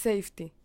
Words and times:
Safety. 0.00 0.56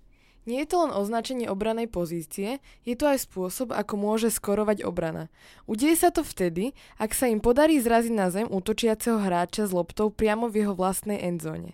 Nie 0.45 0.61
je 0.61 0.71
to 0.71 0.85
len 0.85 0.93
označenie 0.93 1.49
obranej 1.49 1.89
pozície, 1.89 2.61
je 2.85 2.93
to 2.93 3.09
aj 3.09 3.25
spôsob, 3.25 3.73
ako 3.73 3.97
môže 3.97 4.29
skorovať 4.29 4.85
obrana. 4.85 5.33
Udeje 5.65 5.97
sa 5.97 6.13
to 6.13 6.21
vtedy, 6.21 6.77
ak 7.01 7.17
sa 7.17 7.25
im 7.25 7.41
podarí 7.41 7.81
zraziť 7.81 8.13
na 8.13 8.29
zem 8.29 8.45
útočiaceho 8.45 9.17
hráča 9.17 9.65
s 9.65 9.73
loptou 9.73 10.13
priamo 10.13 10.45
v 10.45 10.63
jeho 10.63 10.77
vlastnej 10.77 11.17
endzóne. 11.17 11.73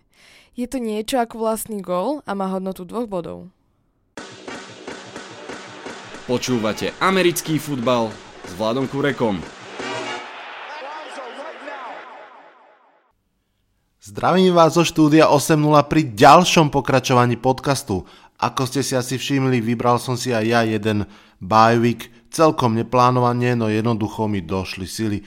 Je 0.56 0.72
to 0.72 0.80
niečo 0.80 1.20
ako 1.20 1.44
vlastný 1.44 1.84
gól 1.84 2.24
a 2.24 2.32
má 2.32 2.48
hodnotu 2.48 2.88
dvoch 2.88 3.12
bodov. 3.12 3.52
Počúvate 6.32 6.96
americký 7.04 7.60
futbal 7.60 8.08
s 8.48 8.52
Vladom 8.56 8.88
Kurekom. 8.88 9.61
Zdravím 14.02 14.58
vás 14.58 14.74
zo 14.74 14.82
štúdia 14.82 15.30
8.0 15.30 15.62
pri 15.86 16.02
ďalšom 16.18 16.74
pokračovaní 16.74 17.38
podcastu. 17.38 18.02
Ako 18.42 18.66
ste 18.66 18.82
si 18.82 18.98
asi 18.98 19.22
všimli, 19.22 19.62
vybral 19.62 20.02
som 20.02 20.18
si 20.18 20.34
aj 20.34 20.42
ja 20.42 20.66
jeden 20.66 21.06
week, 21.78 22.10
celkom 22.34 22.74
neplánovanie, 22.74 23.54
no 23.54 23.70
jednoducho 23.70 24.26
mi 24.26 24.42
došli 24.42 24.90
sily. 24.90 25.22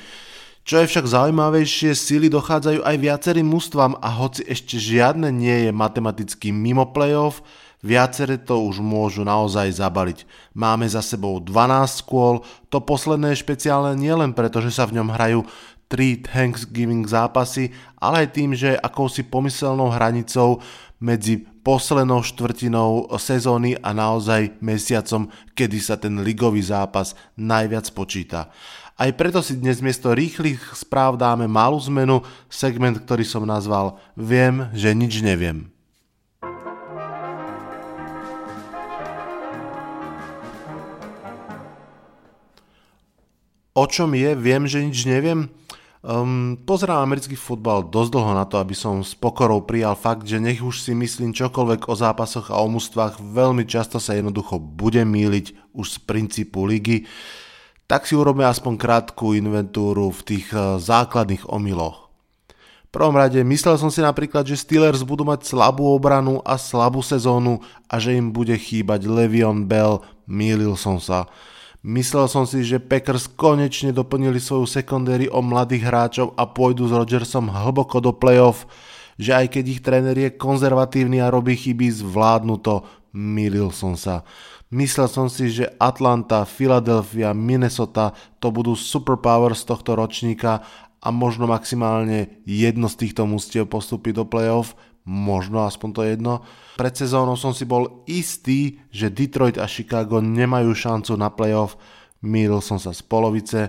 Čo 0.66 0.82
je 0.82 0.90
však 0.90 1.06
zaujímavejšie, 1.06 1.94
sily 1.94 2.26
dochádzajú 2.26 2.82
aj 2.82 2.96
viacerým 2.98 3.46
mústvám 3.46 3.94
a 4.02 4.10
hoci 4.10 4.42
ešte 4.42 4.74
žiadne 4.74 5.30
nie 5.30 5.68
je 5.68 5.70
matematicky 5.70 6.50
mimo 6.50 6.90
playoff, 6.90 7.46
viacere 7.84 8.40
to 8.42 8.58
už 8.58 8.82
môžu 8.82 9.22
naozaj 9.22 9.70
zabaliť. 9.70 10.24
Máme 10.56 10.90
za 10.90 11.04
sebou 11.04 11.38
12 11.38 12.00
skôl, 12.02 12.42
to 12.72 12.82
posledné 12.82 13.38
je 13.38 13.44
špeciálne 13.44 13.94
nielen 13.94 14.34
preto, 14.34 14.58
že 14.58 14.74
sa 14.74 14.88
v 14.88 14.98
ňom 14.98 15.14
hrajú 15.14 15.46
tri 15.94 16.18
Thanksgiving 16.18 17.06
zápasy, 17.06 17.70
ale 18.02 18.26
aj 18.26 18.28
tým, 18.34 18.50
že 18.50 18.74
akousi 18.74 19.22
pomyselnou 19.22 19.94
hranicou 19.94 20.58
medzi 20.98 21.46
poslednou 21.62 22.18
štvrtinou 22.26 23.06
sezóny 23.14 23.78
a 23.78 23.94
naozaj 23.94 24.58
mesiacom, 24.58 25.30
kedy 25.54 25.78
sa 25.78 25.94
ten 25.94 26.18
ligový 26.26 26.66
zápas 26.66 27.14
najviac 27.38 27.86
počíta. 27.94 28.50
Aj 28.98 29.10
preto 29.14 29.38
si 29.38 29.54
dnes 29.54 29.78
miesto 29.78 30.10
rýchlych 30.10 30.74
správ 30.74 31.14
dáme 31.14 31.46
malú 31.46 31.78
zmenu, 31.86 32.26
segment, 32.50 32.98
ktorý 32.98 33.22
som 33.22 33.46
nazval 33.46 33.94
Viem, 34.18 34.66
že 34.74 34.90
nič 34.98 35.22
neviem. 35.22 35.70
O 43.78 43.86
čom 43.86 44.10
je 44.14 44.34
Viem, 44.34 44.66
že 44.66 44.82
nič 44.82 45.06
neviem? 45.06 45.50
Um, 46.04 46.60
pozerám 46.68 47.00
americký 47.00 47.32
futbal 47.32 47.88
dosť 47.88 48.10
dlho 48.12 48.36
na 48.36 48.44
to, 48.44 48.60
aby 48.60 48.76
som 48.76 49.00
s 49.00 49.16
pokorou 49.16 49.64
prijal 49.64 49.96
fakt, 49.96 50.28
že 50.28 50.36
nech 50.36 50.60
už 50.60 50.84
si 50.84 50.92
myslím 50.92 51.32
čokoľvek 51.32 51.88
o 51.88 51.96
zápasoch 51.96 52.52
a 52.52 52.60
o 52.60 52.68
mústvách, 52.68 53.24
veľmi 53.24 53.64
často 53.64 53.96
sa 53.96 54.12
jednoducho 54.12 54.60
bude 54.60 55.00
míliť 55.00 55.72
už 55.72 55.86
z 55.88 55.98
princípu 56.04 56.68
ligy, 56.68 57.08
tak 57.88 58.04
si 58.04 58.12
urobme 58.12 58.44
aspoň 58.44 58.76
krátku 58.76 59.32
inventúru 59.32 60.12
v 60.12 60.20
tých 60.28 60.52
uh, 60.52 60.76
základných 60.76 61.48
omyloch. 61.48 62.12
V 62.52 62.88
prvom 62.92 63.16
rade 63.16 63.40
myslel 63.40 63.80
som 63.80 63.88
si 63.88 64.04
napríklad, 64.04 64.44
že 64.44 64.60
Steelers 64.60 65.08
budú 65.08 65.24
mať 65.24 65.48
slabú 65.48 65.88
obranu 65.88 66.44
a 66.44 66.60
slabú 66.60 67.00
sezónu 67.00 67.64
a 67.88 67.96
že 67.96 68.12
im 68.12 68.28
bude 68.28 68.52
chýbať 68.60 69.08
Levion 69.08 69.64
Bell, 69.64 70.04
mýlil 70.28 70.76
som 70.76 71.00
sa. 71.00 71.32
Myslel 71.84 72.32
som 72.32 72.48
si, 72.48 72.64
že 72.64 72.80
Packers 72.80 73.28
konečne 73.28 73.92
doplnili 73.92 74.40
svoju 74.40 74.64
sekundéry 74.64 75.28
o 75.28 75.44
mladých 75.44 75.84
hráčov 75.84 76.32
a 76.32 76.48
pôjdu 76.48 76.88
s 76.88 76.96
Rodgersom 76.96 77.52
hlboko 77.52 78.00
do 78.00 78.08
playoff, 78.16 78.64
že 79.20 79.36
aj 79.36 79.52
keď 79.52 79.64
ich 79.68 79.84
tréner 79.84 80.16
je 80.16 80.32
konzervatívny 80.32 81.20
a 81.20 81.28
robí 81.28 81.52
chyby, 81.52 81.92
zvládnu 81.92 82.56
to. 82.64 82.88
Milil 83.12 83.68
som 83.68 84.00
sa. 84.00 84.24
Myslel 84.72 85.12
som 85.12 85.28
si, 85.28 85.52
že 85.52 85.76
Atlanta, 85.76 86.48
Philadelphia, 86.48 87.36
Minnesota 87.36 88.16
to 88.40 88.48
budú 88.48 88.72
superpowers 88.72 89.68
tohto 89.68 89.92
ročníka 89.92 90.64
a 91.04 91.12
možno 91.12 91.44
maximálne 91.44 92.40
jedno 92.48 92.88
z 92.88 93.06
týchto 93.06 93.28
mustiev 93.28 93.68
postupí 93.68 94.10
do 94.16 94.24
playoff, 94.24 94.72
možno 95.04 95.68
aspoň 95.68 95.90
to 95.92 96.02
jedno. 96.02 96.34
Pred 96.80 96.94
sezónou 96.96 97.36
som 97.36 97.52
si 97.52 97.68
bol 97.68 98.02
istý, 98.08 98.80
že 98.88 99.12
Detroit 99.12 99.60
a 99.60 99.68
Chicago 99.68 100.18
nemajú 100.18 100.72
šancu 100.72 101.12
na 101.14 101.28
playoff, 101.28 101.76
mýlil 102.24 102.64
som 102.64 102.80
sa 102.80 102.90
z 102.90 103.04
polovice, 103.04 103.68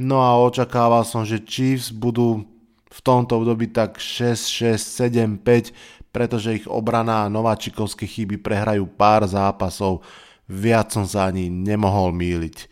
no 0.00 0.24
a 0.24 0.34
očakával 0.40 1.04
som, 1.04 1.22
že 1.22 1.44
Chiefs 1.44 1.92
budú 1.92 2.48
v 2.90 3.00
tomto 3.04 3.38
období 3.38 3.70
tak 3.70 4.02
6, 4.02 4.74
6, 4.74 5.06
7, 5.14 5.38
5, 5.38 6.10
pretože 6.10 6.58
ich 6.58 6.66
obrana 6.66 7.22
a 7.22 7.30
nováčikovské 7.30 8.08
chyby 8.08 8.42
prehrajú 8.42 8.82
pár 8.98 9.22
zápasov, 9.30 10.02
viac 10.50 10.90
som 10.90 11.06
sa 11.06 11.30
ani 11.30 11.46
nemohol 11.46 12.10
míliť. 12.10 12.66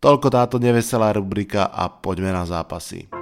Toľko 0.00 0.28
táto 0.32 0.56
neveselá 0.62 1.12
rubrika 1.12 1.68
a 1.68 1.90
poďme 1.90 2.32
na 2.32 2.46
zápasy. 2.46 3.19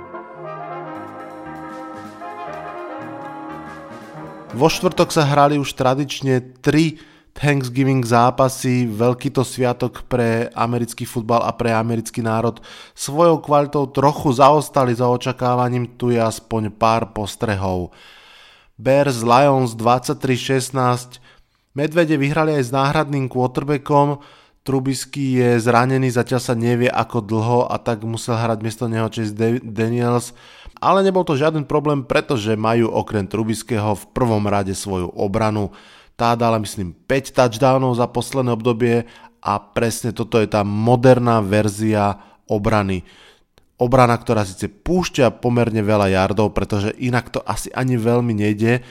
Vo 4.56 4.72
štvrtok 4.72 5.12
sa 5.12 5.28
hrali 5.28 5.60
už 5.60 5.76
tradične 5.76 6.40
tri 6.64 6.96
Thanksgiving 7.36 8.00
zápasy, 8.00 8.88
veľký 8.88 9.28
to 9.28 9.44
sviatok 9.44 10.08
pre 10.08 10.48
americký 10.56 11.04
futbal 11.04 11.44
a 11.44 11.52
pre 11.52 11.70
americký 11.70 12.24
národ. 12.24 12.56
Svojou 12.96 13.44
kvalitou 13.44 13.86
trochu 13.92 14.32
zaostali 14.32 14.96
za 14.96 15.06
očakávaním, 15.06 16.00
tu 16.00 16.10
je 16.10 16.18
aspoň 16.18 16.72
pár 16.72 17.12
postrehov. 17.12 17.92
Bears 18.80 19.20
Lions 19.20 19.76
23-16, 19.76 21.20
Medvede 21.76 22.16
vyhrali 22.18 22.56
aj 22.56 22.64
s 22.66 22.70
náhradným 22.74 23.28
quarterbackom, 23.30 24.18
Trubisky 24.68 25.40
je 25.40 25.56
zranený, 25.64 26.12
zatiaľ 26.12 26.44
sa 26.44 26.52
nevie 26.52 26.92
ako 26.92 27.24
dlho 27.24 27.60
a 27.72 27.80
tak 27.80 28.04
musel 28.04 28.36
hrať 28.36 28.60
miesto 28.60 28.84
neho 28.84 29.08
Chase 29.08 29.32
Daniels. 29.64 30.36
Ale 30.78 31.02
nebol 31.02 31.26
to 31.26 31.34
žiaden 31.34 31.66
problém, 31.66 32.06
pretože 32.06 32.54
majú 32.54 32.90
okrem 32.90 33.26
Trubiského 33.26 33.98
v 33.98 34.04
prvom 34.14 34.46
rade 34.46 34.74
svoju 34.74 35.10
obranu. 35.14 35.74
Tá 36.14 36.34
dala 36.34 36.58
myslím 36.62 36.94
5 37.06 37.34
touchdownov 37.34 37.98
za 37.98 38.06
posledné 38.10 38.54
obdobie 38.54 39.06
a 39.42 39.52
presne 39.58 40.10
toto 40.10 40.38
je 40.38 40.50
tá 40.50 40.62
moderná 40.66 41.38
verzia 41.42 42.18
obrany. 42.50 43.06
Obrana, 43.78 44.18
ktorá 44.18 44.42
síce 44.42 44.66
púšťa 44.66 45.38
pomerne 45.38 45.82
veľa 45.86 46.10
yardov, 46.10 46.50
pretože 46.50 46.90
inak 46.98 47.30
to 47.30 47.38
asi 47.46 47.70
ani 47.70 47.94
veľmi 47.94 48.34
nejde 48.34 48.82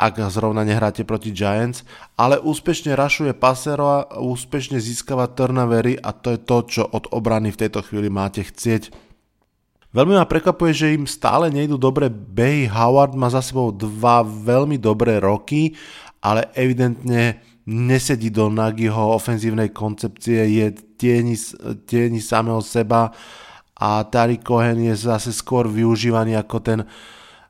ak 0.00 0.32
zrovna 0.32 0.64
nehráte 0.64 1.04
proti 1.04 1.28
Giants, 1.28 1.84
ale 2.16 2.40
úspešne 2.40 2.96
rašuje 2.96 3.36
pasero 3.36 3.84
a 3.84 4.16
úspešne 4.16 4.80
získava 4.80 5.28
turnovery 5.28 6.00
a 6.00 6.16
to 6.16 6.32
je 6.32 6.40
to, 6.40 6.58
čo 6.64 6.82
od 6.88 7.12
obrany 7.12 7.52
v 7.52 7.60
tejto 7.60 7.84
chvíli 7.84 8.08
máte 8.08 8.40
chcieť. 8.40 9.09
Veľmi 9.90 10.14
ma 10.14 10.26
prekvapuje, 10.26 10.70
že 10.70 10.94
im 10.94 11.02
stále 11.06 11.50
nejdu 11.50 11.74
dobre 11.74 12.06
behy. 12.06 12.70
Howard 12.70 13.18
má 13.18 13.26
za 13.26 13.42
sebou 13.42 13.74
dva 13.74 14.22
veľmi 14.22 14.78
dobré 14.78 15.18
roky, 15.18 15.74
ale 16.22 16.46
evidentne 16.54 17.42
nesedí 17.66 18.30
do 18.30 18.46
Nagyho 18.46 19.14
ofenzívnej 19.18 19.74
koncepcie, 19.74 20.46
je 20.46 20.66
tieni, 20.94 21.34
tieni 21.90 22.22
samého 22.22 22.62
seba 22.62 23.10
a 23.74 24.04
Tari 24.06 24.38
Cohen 24.38 24.78
je 24.78 24.94
zase 24.94 25.34
skôr 25.34 25.66
využívaný 25.66 26.38
ako 26.38 26.56
ten 26.62 26.80
uh, 26.82 26.88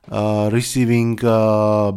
uh, 0.09 0.49
receiving 0.49 1.19
uh, 1.21 1.93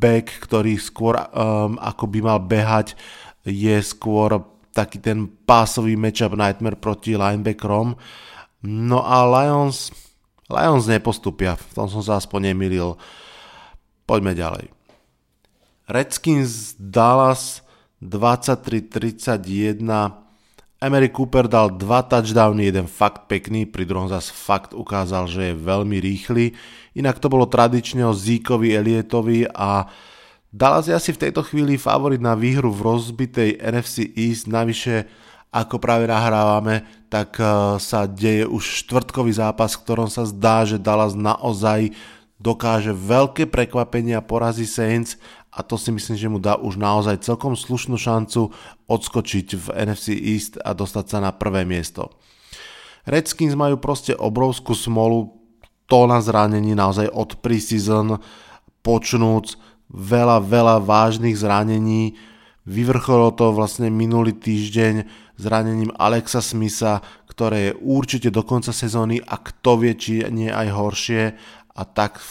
back, 0.00 0.42
ktorý 0.42 0.74
skôr 0.80 1.14
um, 1.14 1.78
ako 1.78 2.04
by 2.10 2.18
mal 2.24 2.38
behať, 2.42 2.98
je 3.46 3.76
skôr 3.84 4.42
taký 4.74 4.98
ten 4.98 5.30
pásový 5.46 5.94
matchup 5.94 6.34
nightmare 6.34 6.80
proti 6.80 7.14
linebackerom. 7.14 7.94
No 8.64 9.04
a 9.04 9.28
Lions, 9.28 9.92
Lions 10.48 10.88
nepostupia, 10.88 11.52
v 11.52 11.72
tom 11.76 11.84
som 11.92 12.00
sa 12.00 12.16
aspoň 12.16 12.56
nemýlil. 12.56 12.96
Poďme 14.08 14.32
ďalej. 14.32 14.72
Redskins 15.84 16.72
Dallas 16.80 17.60
23-31 18.00 19.84
Emery 20.80 21.08
Cooper 21.12 21.48
dal 21.48 21.76
dva 21.76 22.04
touchdowny, 22.04 22.72
jeden 22.72 22.88
fakt 22.88 23.28
pekný, 23.28 23.68
pri 23.68 23.84
druhom 23.84 24.08
zase 24.08 24.32
fakt 24.32 24.72
ukázal, 24.72 25.28
že 25.28 25.52
je 25.52 25.60
veľmi 25.60 26.00
rýchly. 26.00 26.56
Inak 26.96 27.20
to 27.20 27.28
bolo 27.28 27.48
tradične 27.48 28.04
o 28.04 28.16
Zíkovi, 28.16 28.72
Elietovi 28.76 29.44
a 29.48 29.88
Dallas 30.54 30.88
je 30.88 30.96
asi 30.96 31.12
v 31.12 31.28
tejto 31.28 31.44
chvíli 31.44 31.76
favorit 31.76 32.20
na 32.20 32.32
výhru 32.32 32.72
v 32.72 32.84
rozbitej 32.84 33.60
NFC 33.60 34.12
East, 34.12 34.48
navyše 34.48 35.04
ako 35.54 35.78
práve 35.78 36.10
nahrávame, 36.10 36.82
tak 37.06 37.38
eh, 37.38 37.46
sa 37.78 38.10
deje 38.10 38.42
už 38.50 38.82
štvrtkový 38.82 39.30
zápas, 39.30 39.78
v 39.78 39.82
ktorom 39.86 40.10
sa 40.10 40.26
zdá, 40.26 40.66
že 40.66 40.82
Dallas 40.82 41.14
naozaj 41.14 41.94
dokáže 42.42 42.90
veľké 42.90 43.46
prekvapenia 43.46 44.18
porazí 44.18 44.66
Saints 44.66 45.14
a 45.54 45.62
to 45.62 45.78
si 45.78 45.94
myslím, 45.94 46.16
že 46.18 46.26
mu 46.26 46.38
dá 46.42 46.58
už 46.58 46.74
naozaj 46.74 47.22
celkom 47.22 47.54
slušnú 47.54 47.94
šancu 47.94 48.50
odskočiť 48.90 49.48
v 49.54 49.66
NFC 49.86 50.10
East 50.18 50.58
a 50.58 50.74
dostať 50.74 51.04
sa 51.06 51.18
na 51.22 51.30
prvé 51.30 51.62
miesto. 51.62 52.10
Redskins 53.06 53.54
majú 53.54 53.78
proste 53.78 54.18
obrovskú 54.18 54.74
smolu, 54.74 55.38
to 55.86 56.10
na 56.10 56.18
zranení 56.18 56.74
naozaj 56.74 57.06
od 57.12 57.38
preseason 57.38 58.18
počnúc, 58.82 59.60
veľa, 59.92 60.42
veľa 60.42 60.76
vážnych 60.82 61.36
zranení. 61.36 62.16
Vyvrcholilo 62.64 63.36
to 63.36 63.52
vlastne 63.52 63.92
minulý 63.92 64.32
týždeň 64.32 65.23
zranením 65.36 65.90
Alexa 65.98 66.40
Smitha, 66.40 67.02
ktoré 67.26 67.70
je 67.70 67.78
určite 67.82 68.28
do 68.30 68.46
konca 68.46 68.70
sezóny 68.70 69.18
a 69.22 69.38
kto 69.38 69.82
vie, 69.82 69.92
či 69.98 70.22
nie 70.30 70.50
aj 70.50 70.68
horšie. 70.70 71.22
A 71.74 71.82
tak 71.82 72.22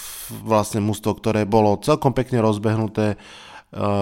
vlastne 0.44 0.80
mužstvo, 0.80 1.20
ktoré 1.20 1.44
bolo 1.44 1.76
celkom 1.84 2.16
pekne 2.16 2.40
rozbehnuté, 2.40 3.20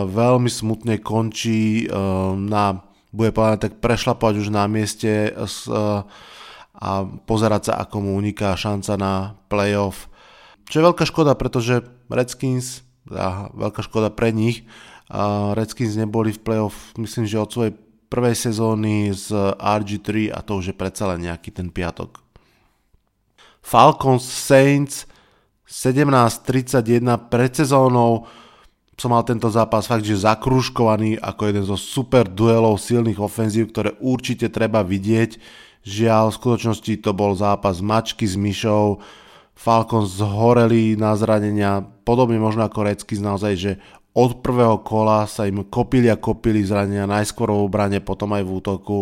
veľmi 0.05 0.51
smutne 0.51 1.01
končí 1.01 1.89
na, 2.37 2.85
bude 3.09 3.33
povedať, 3.33 3.71
tak 3.71 3.73
prešlapovať 3.81 4.35
už 4.37 4.53
na 4.53 4.69
mieste 4.69 5.33
a 6.77 6.91
pozerať 7.25 7.73
sa, 7.73 7.73
ako 7.81 8.05
mu 8.05 8.11
uniká 8.21 8.53
šanca 8.53 8.93
na 9.01 9.13
playoff 9.49 10.11
čo 10.71 10.79
je 10.79 10.87
veľká 10.87 11.03
škoda, 11.03 11.35
pretože 11.35 11.83
Redskins, 12.07 12.87
a 13.11 13.51
veľká 13.51 13.83
škoda 13.83 14.07
pre 14.07 14.31
nich, 14.31 14.63
Redskins 15.51 15.99
neboli 15.99 16.31
v 16.31 16.39
playoff, 16.39 16.95
myslím, 16.95 17.27
že 17.27 17.43
od 17.43 17.51
svojej 17.51 17.73
prvej 18.11 18.35
sezóny 18.35 19.15
z 19.15 19.55
RG3 19.55 20.35
a 20.35 20.43
to 20.43 20.59
už 20.59 20.75
je 20.75 20.75
predsa 20.75 21.07
len 21.15 21.23
nejaký 21.31 21.55
ten 21.55 21.71
piatok. 21.71 22.19
Falcons 23.63 24.27
Saints 24.27 25.07
17-31 25.63 27.31
pred 27.31 27.51
sezónou 27.55 28.27
som 28.99 29.09
mal 29.09 29.25
tento 29.25 29.49
zápas 29.49 29.89
fakt, 29.89 30.05
že 30.05 30.27
zakruškovaný 30.27 31.17
ako 31.17 31.41
jeden 31.49 31.65
zo 31.65 31.73
super 31.73 32.29
duelov 32.29 32.77
silných 32.77 33.17
ofenzív, 33.17 33.73
ktoré 33.73 33.97
určite 33.97 34.45
treba 34.53 34.85
vidieť. 34.85 35.41
Žiaľ, 35.81 36.29
v 36.29 36.37
skutočnosti 36.37 36.93
to 37.01 37.09
bol 37.09 37.33
zápas 37.33 37.81
mačky 37.81 38.29
s 38.29 38.37
myšou, 38.37 39.01
Falcons 39.57 40.17
zhoreli 40.17 40.97
na 40.97 41.13
zranenia, 41.13 41.85
podobne 42.01 42.41
možno 42.41 42.65
ako 42.65 42.81
Redskins 42.81 43.21
naozaj, 43.21 43.53
že 43.57 43.71
od 44.11 44.43
prvého 44.43 44.83
kola 44.83 45.23
sa 45.23 45.47
im 45.47 45.63
kopili 45.67 46.11
a 46.11 46.19
kopili 46.19 46.63
zranenia, 46.67 47.07
najskôr 47.07 47.47
v 47.47 47.63
obrane, 47.63 47.99
potom 48.03 48.35
aj 48.35 48.43
v 48.43 48.51
útoku. 48.51 48.99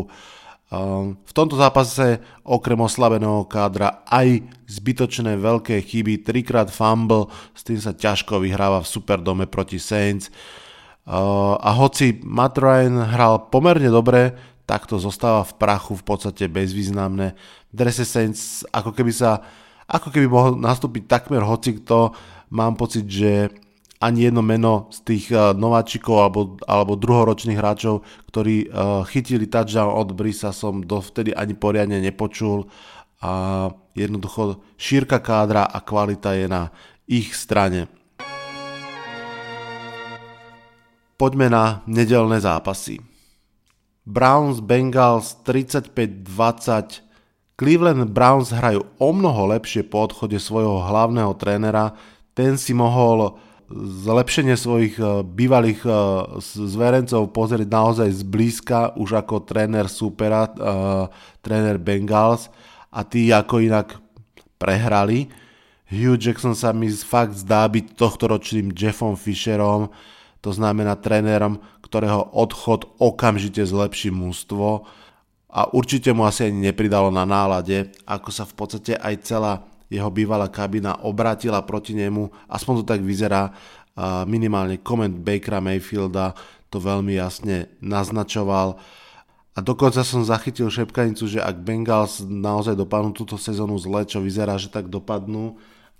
Um, 0.69 1.17
v 1.25 1.33
tomto 1.33 1.57
zápase 1.57 2.21
okrem 2.45 2.77
oslabeného 2.77 3.41
kádra 3.49 4.05
aj 4.05 4.45
zbytočné 4.69 5.33
veľké 5.41 5.81
chyby, 5.81 6.21
trikrát 6.21 6.69
fumble, 6.69 7.33
s 7.57 7.65
tým 7.65 7.81
sa 7.81 7.97
ťažko 7.97 8.37
vyhráva 8.37 8.85
v 8.85 8.91
Superdome 8.93 9.49
proti 9.49 9.81
Saints. 9.81 10.29
Uh, 11.09 11.57
a 11.57 11.73
hoci 11.73 12.21
Matt 12.21 12.61
Ryan 12.61 13.01
hral 13.01 13.49
pomerne 13.49 13.89
dobre, 13.89 14.37
tak 14.69 14.85
to 14.85 15.01
zostáva 15.01 15.41
v 15.41 15.57
prachu 15.57 15.97
v 15.97 16.05
podstate 16.05 16.45
bezvýznamné. 16.45 17.33
V 17.73 17.89
Saints 17.89 18.61
ako 18.69 18.93
keby 18.93 19.09
sa 19.09 19.41
ako 19.89 20.13
keby 20.13 20.29
mohol 20.29 20.53
nastúpiť 20.61 21.09
takmer 21.09 21.41
hocikto, 21.41 22.13
mám 22.53 22.77
pocit, 22.77 23.09
že 23.09 23.49
ani 23.99 24.31
jedno 24.31 24.39
meno 24.39 24.87
z 24.95 24.99
tých 25.03 25.25
uh, 25.35 25.51
nováčikov 25.51 26.15
alebo, 26.23 26.41
alebo 26.63 26.95
druhoročných 26.95 27.59
hráčov, 27.59 28.07
ktorí 28.31 28.71
uh, 28.71 29.03
chytili 29.03 29.51
touchdown 29.51 29.91
od 29.91 30.15
Brisa 30.15 30.55
som 30.55 30.79
dovtedy 30.79 31.35
ani 31.35 31.51
poriadne 31.51 31.99
nepočul 31.99 32.71
a 33.19 33.67
jednoducho 33.91 34.63
šírka 34.79 35.19
kádra 35.19 35.67
a 35.67 35.83
kvalita 35.83 36.31
je 36.31 36.47
na 36.47 36.71
ich 37.11 37.35
strane. 37.35 37.91
Poďme 41.19 41.51
na 41.51 41.83
nedelné 41.83 42.39
zápasy. 42.39 43.03
Browns 44.07 44.63
Bengals 44.63 45.35
35-20 45.43 47.03
Cleveland 47.59 48.15
Browns 48.15 48.55
hrajú 48.55 48.87
o 48.95 49.09
mnoho 49.11 49.51
lepšie 49.51 49.83
po 49.83 50.07
odchode 50.07 50.39
svojho 50.39 50.79
hlavného 50.79 51.35
trénera. 51.35 51.91
Ten 52.31 52.55
si 52.55 52.71
mohol 52.71 53.35
zlepšenie 53.77 54.57
svojich 54.57 54.97
e, 54.97 55.21
bývalých 55.21 55.81
e, 55.85 55.91
zverencov 56.41 57.29
pozrieť 57.29 57.69
naozaj 57.69 58.09
zblízka 58.25 58.97
už 58.97 59.21
ako 59.21 59.45
tréner 59.45 59.85
supera, 59.85 60.49
uh, 60.49 61.05
tréner 61.45 61.77
Bengals 61.77 62.49
a 62.89 63.05
tí 63.05 63.29
ako 63.29 63.61
inak 63.61 64.01
prehrali. 64.57 65.29
Hugh 65.89 66.17
Jackson 66.17 66.53
sa 66.53 66.73
mi 66.73 66.89
fakt 66.89 67.37
zdá 67.37 67.65
byť 67.69 67.97
tohtoročným 67.97 68.73
Jeffom 68.73 69.17
Fisherom, 69.17 69.89
to 70.41 70.49
znamená 70.53 70.97
trénerom, 70.97 71.61
ktorého 71.81 72.33
odchod 72.33 72.85
okamžite 73.01 73.65
zlepší 73.65 74.13
mústvo 74.13 74.85
a 75.49 75.65
určite 75.73 76.13
mu 76.13 76.29
asi 76.29 76.49
ani 76.49 76.69
nepridalo 76.69 77.09
na 77.09 77.25
nálade, 77.25 77.89
ako 78.05 78.29
sa 78.29 78.45
v 78.45 78.53
podstate 78.53 78.93
aj 78.93 79.13
celá 79.25 79.68
jeho 79.89 80.09
bývalá 80.13 80.47
kabina 80.47 81.01
obratila 81.01 81.65
proti 81.65 81.97
nemu, 81.97 82.29
aspoň 82.47 82.73
to 82.81 82.85
tak 82.85 83.01
vyzerá, 83.01 83.51
minimálne 84.29 84.79
koment 84.79 85.17
Bakera 85.17 85.59
Mayfielda 85.59 86.37
to 86.69 86.77
veľmi 86.77 87.17
jasne 87.17 87.67
naznačoval. 87.81 88.77
A 89.57 89.59
dokonca 89.59 90.05
som 90.05 90.23
zachytil 90.23 90.71
šepkanicu, 90.71 91.27
že 91.27 91.43
ak 91.43 91.65
Bengals 91.65 92.23
naozaj 92.23 92.77
dopadnú 92.79 93.11
túto 93.11 93.35
sezónu 93.35 93.75
zle, 93.81 94.07
čo 94.07 94.23
vyzerá, 94.23 94.55
že 94.55 94.71
tak 94.71 94.87
dopadnú, 94.87 95.59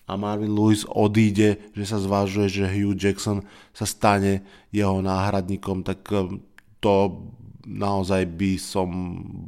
a 0.10 0.18
Marvin 0.18 0.50
Lewis 0.50 0.90
odíde, 0.90 1.70
že 1.78 1.86
sa 1.86 2.02
zvážuje, 2.02 2.50
že 2.50 2.66
Hugh 2.66 2.98
Jackson 2.98 3.46
sa 3.70 3.86
stane 3.86 4.42
jeho 4.74 5.06
náhradníkom, 5.06 5.86
tak 5.86 6.02
to 6.82 6.94
naozaj 7.70 8.26
by 8.26 8.58
som 8.58 8.90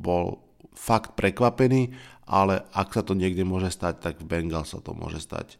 bol 0.05 0.37
fakt 0.75 1.15
prekvapený, 1.19 1.93
ale 2.25 2.63
ak 2.71 2.95
sa 2.95 3.03
to 3.03 3.13
niekde 3.13 3.43
môže 3.43 3.71
stať, 3.75 3.99
tak 3.99 4.15
v 4.23 4.27
Bengal 4.27 4.63
sa 4.63 4.79
to 4.79 4.95
môže 4.95 5.19
stať. 5.23 5.59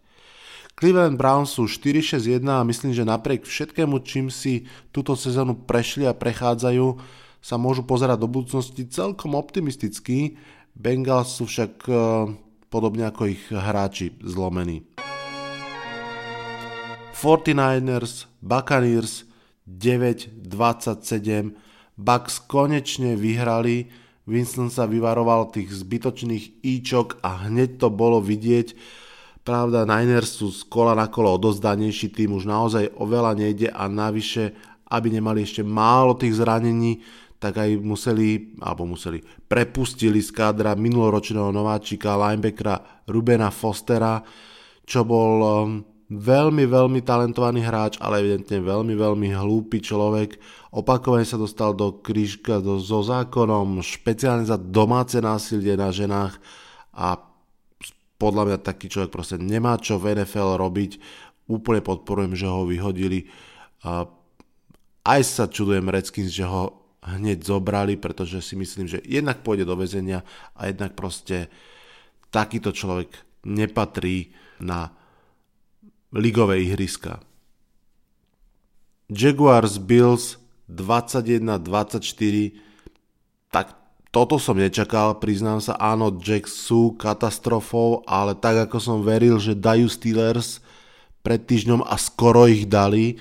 Cleveland 0.80 1.20
Browns 1.20 1.54
sú 1.60 1.68
4-6-1 1.68 2.42
a 2.48 2.64
myslím, 2.64 2.96
že 2.96 3.04
napriek 3.04 3.44
všetkému, 3.44 4.02
čím 4.08 4.32
si 4.32 4.66
túto 4.96 5.20
sezónu 5.20 5.54
prešli 5.68 6.08
a 6.08 6.16
prechádzajú, 6.16 6.98
sa 7.42 7.58
môžu 7.58 7.84
pozerať 7.84 8.22
do 8.24 8.30
budúcnosti 8.32 8.88
celkom 8.88 9.36
optimisticky. 9.36 10.38
Bengals 10.78 11.36
sú 11.36 11.50
však 11.50 11.74
e, 11.90 11.94
podobne 12.72 13.10
ako 13.10 13.28
ich 13.28 13.44
hráči 13.50 14.16
zlomení. 14.24 14.86
49ers, 17.18 18.26
Buccaneers 18.42 19.30
9-27 19.70 21.54
Bucks 22.02 22.42
konečne 22.50 23.14
vyhrali, 23.14 23.94
Winston 24.32 24.72
sa 24.72 24.88
vyvaroval 24.88 25.52
tých 25.52 25.76
zbytočných 25.76 26.64
íčok 26.64 27.20
a 27.20 27.52
hneď 27.52 27.84
to 27.84 27.92
bolo 27.92 28.24
vidieť. 28.24 28.72
Pravda, 29.44 29.84
Niners 29.84 30.40
sú 30.40 30.48
z 30.56 30.64
kola 30.72 30.96
na 30.96 31.12
kolo 31.12 31.36
odozdanejší 31.36 32.16
tým, 32.16 32.40
už 32.40 32.48
naozaj 32.48 32.96
oveľa 32.96 33.36
nejde 33.36 33.68
a 33.68 33.92
navyše, 33.92 34.56
aby 34.88 35.12
nemali 35.12 35.44
ešte 35.44 35.68
málo 35.68 36.16
tých 36.16 36.40
zranení, 36.40 37.04
tak 37.42 37.58
aj 37.60 37.76
museli, 37.82 38.56
alebo 38.62 38.86
museli, 38.86 39.20
prepustili 39.50 40.22
z 40.22 40.30
kádra 40.32 40.78
minuloročného 40.78 41.50
nováčika 41.50 42.16
linebackera 42.16 43.04
Rubena 43.10 43.50
Fostera, 43.50 44.22
čo 44.86 45.02
bol 45.04 45.34
um, 45.42 45.91
veľmi, 46.12 46.68
veľmi 46.68 47.00
talentovaný 47.08 47.64
hráč, 47.64 47.96
ale 48.04 48.20
evidentne 48.20 48.60
veľmi, 48.60 49.00
veľmi 49.00 49.32
hlúpy 49.32 49.80
človek. 49.80 50.36
Opakovane 50.76 51.24
sa 51.24 51.40
dostal 51.40 51.72
do 51.72 52.04
krížka 52.04 52.60
do, 52.60 52.84
so 52.84 53.00
zákonom, 53.00 53.80
špeciálne 53.80 54.44
za 54.44 54.60
domáce 54.60 55.24
násilie 55.24 55.80
na 55.80 55.88
ženách 55.88 56.36
a 56.92 57.16
podľa 58.20 58.44
mňa 58.54 58.58
taký 58.60 58.92
človek 58.92 59.10
proste 59.10 59.40
nemá 59.40 59.80
čo 59.80 59.96
v 59.98 60.20
NFL 60.20 60.60
robiť. 60.60 61.00
Úplne 61.48 61.82
podporujem, 61.82 62.36
že 62.36 62.46
ho 62.46 62.68
vyhodili. 62.68 63.32
Aj 65.02 65.22
sa 65.26 65.48
čudujem 65.48 65.90
Redskins, 65.90 66.30
že 66.30 66.46
ho 66.46 66.86
hneď 67.02 67.42
zobrali, 67.42 67.98
pretože 67.98 68.46
si 68.46 68.54
myslím, 68.60 68.86
že 68.86 69.02
jednak 69.08 69.42
pôjde 69.42 69.66
do 69.66 69.74
väzenia 69.74 70.22
a 70.54 70.70
jednak 70.70 70.94
proste 70.94 71.50
takýto 72.30 72.70
človek 72.70 73.10
nepatrí 73.42 74.30
na 74.62 75.01
ligové 76.14 76.62
ihriska. 76.62 77.20
Jaguars 79.12 79.78
Bills 79.80 80.38
21-24 80.72 82.52
tak 83.52 83.76
toto 84.12 84.40
som 84.40 84.60
nečakal, 84.60 85.20
priznám 85.24 85.64
sa, 85.64 85.80
áno, 85.80 86.12
Jacks 86.20 86.52
sú 86.52 87.00
katastrofou, 87.00 88.04
ale 88.04 88.36
tak 88.36 88.68
ako 88.68 88.78
som 88.80 89.08
veril, 89.08 89.40
že 89.40 89.56
dajú 89.56 89.88
Steelers 89.88 90.60
pred 91.24 91.40
týždňom 91.40 91.84
a 91.84 91.96
skoro 91.96 92.48
ich 92.48 92.68
dali, 92.68 93.20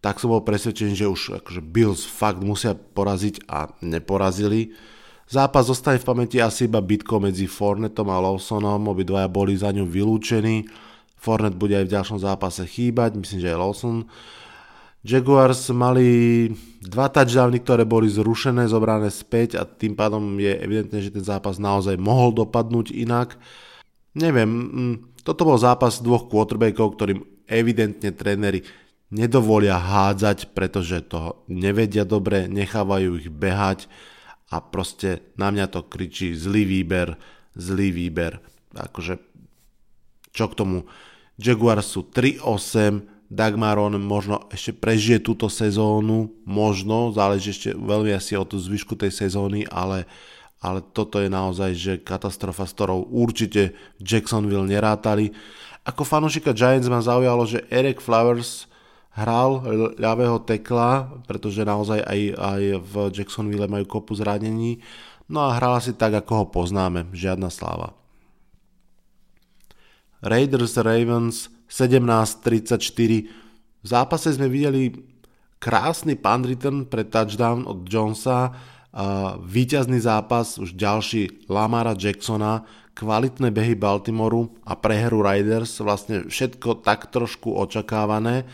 tak 0.00 0.20
som 0.20 0.32
bol 0.32 0.44
presvedčený, 0.44 0.92
že 0.96 1.08
už 1.08 1.44
akože 1.44 1.60
Bills 1.64 2.04
fakt 2.04 2.40
musia 2.40 2.76
poraziť 2.76 3.48
a 3.48 3.68
neporazili. 3.84 4.72
Zápas 5.28 5.68
zostane 5.68 6.00
v 6.00 6.08
pamäti 6.08 6.40
asi 6.40 6.68
iba 6.68 6.80
bitko 6.80 7.20
medzi 7.20 7.48
Fornetom 7.48 8.08
a 8.12 8.20
Lawsonom, 8.20 8.92
obidvaja 8.92 9.28
boli 9.28 9.56
za 9.56 9.72
ňu 9.72 9.88
vylúčení. 9.88 10.68
Fornet 11.24 11.56
bude 11.56 11.72
aj 11.72 11.88
v 11.88 11.94
ďalšom 11.96 12.20
zápase 12.20 12.68
chýbať, 12.68 13.16
myslím, 13.16 13.40
že 13.40 13.48
aj 13.48 13.56
Lawson. 13.56 13.96
Jaguars 15.04 15.72
mali 15.72 16.08
dva 16.84 17.08
touchdowny, 17.08 17.64
ktoré 17.64 17.88
boli 17.88 18.12
zrušené, 18.12 18.68
zobrané 18.68 19.08
späť 19.08 19.56
a 19.56 19.64
tým 19.64 19.96
pádom 19.96 20.36
je 20.36 20.52
evidentné, 20.52 21.00
že 21.00 21.12
ten 21.12 21.24
zápas 21.24 21.56
naozaj 21.56 21.96
mohol 21.96 22.36
dopadnúť 22.36 22.92
inak. 22.92 23.40
Neviem, 24.16 24.48
mm, 24.48 24.94
toto 25.24 25.48
bol 25.48 25.56
zápas 25.56 26.00
dvoch 26.04 26.28
quarterbackov, 26.28 26.96
ktorým 26.96 27.20
evidentne 27.48 28.12
tréneri 28.12 28.64
nedovolia 29.12 29.80
hádzať, 29.80 30.52
pretože 30.56 31.04
to 31.08 31.44
nevedia 31.48 32.04
dobre, 32.08 32.48
nechávajú 32.48 33.20
ich 33.20 33.28
behať 33.28 33.88
a 34.52 34.60
proste 34.60 35.24
na 35.40 35.48
mňa 35.52 35.66
to 35.72 35.84
kričí 35.84 36.36
zlý 36.36 36.64
výber, 36.64 37.16
zlý 37.56 37.92
výber. 37.92 38.40
Akože 38.72 39.20
čo 40.34 40.50
k 40.50 40.58
tomu? 40.58 40.78
Jaguars 41.38 41.90
sú 41.90 42.06
3-8, 42.06 43.14
Dagmaron 43.34 43.98
možno 43.98 44.46
ešte 44.52 44.70
prežije 44.70 45.18
túto 45.18 45.50
sezónu, 45.50 46.30
možno, 46.46 47.10
záleží 47.10 47.50
ešte 47.50 47.74
veľmi 47.74 48.14
asi 48.14 48.38
o 48.38 48.46
tú 48.46 48.60
zvyšku 48.60 48.94
tej 48.94 49.10
sezóny, 49.10 49.66
ale, 49.72 50.06
ale 50.62 50.78
toto 50.94 51.18
je 51.18 51.26
naozaj 51.26 51.70
že 51.74 51.92
katastrofa, 51.98 52.68
s 52.68 52.76
ktorou 52.78 53.10
určite 53.10 53.74
Jacksonville 53.98 54.68
nerátali. 54.68 55.34
Ako 55.82 56.06
fanúšika 56.06 56.54
Giants 56.54 56.86
ma 56.86 57.02
zaujalo, 57.02 57.42
že 57.48 57.66
Eric 57.72 57.98
Flowers 57.98 58.70
hral 59.18 59.62
ľavého 59.98 60.38
tekla, 60.46 61.18
pretože 61.26 61.66
naozaj 61.66 62.06
aj, 62.06 62.20
aj 62.38 62.62
v 62.82 62.94
Jacksonville 63.14 63.66
majú 63.66 63.98
kopu 63.98 64.14
zranení. 64.14 64.78
No 65.26 65.48
a 65.48 65.56
hrala 65.56 65.80
si 65.82 65.96
tak, 65.96 66.12
ako 66.12 66.32
ho 66.44 66.46
poznáme, 66.52 67.10
žiadna 67.10 67.48
sláva. 67.48 68.03
Raiders 70.24 70.80
Ravens 70.80 71.52
17-34. 71.68 73.84
V 73.84 73.86
zápase 73.86 74.32
sme 74.32 74.48
videli 74.48 74.96
krásny 75.60 76.16
punt 76.16 76.48
return 76.48 76.88
pre 76.88 77.04
touchdown 77.04 77.68
od 77.68 77.84
Jonesa, 77.84 78.56
víťazný 79.44 80.00
zápas, 80.00 80.56
už 80.56 80.72
ďalší 80.72 81.44
Lamara 81.52 81.92
Jacksona, 81.92 82.64
kvalitné 82.94 83.50
behy 83.50 83.74
Baltimoru 83.76 84.54
a 84.64 84.78
prehru 84.78 85.20
Raiders, 85.20 85.82
vlastne 85.82 86.30
všetko 86.30 86.80
tak 86.80 87.10
trošku 87.10 87.52
očakávané. 87.52 88.46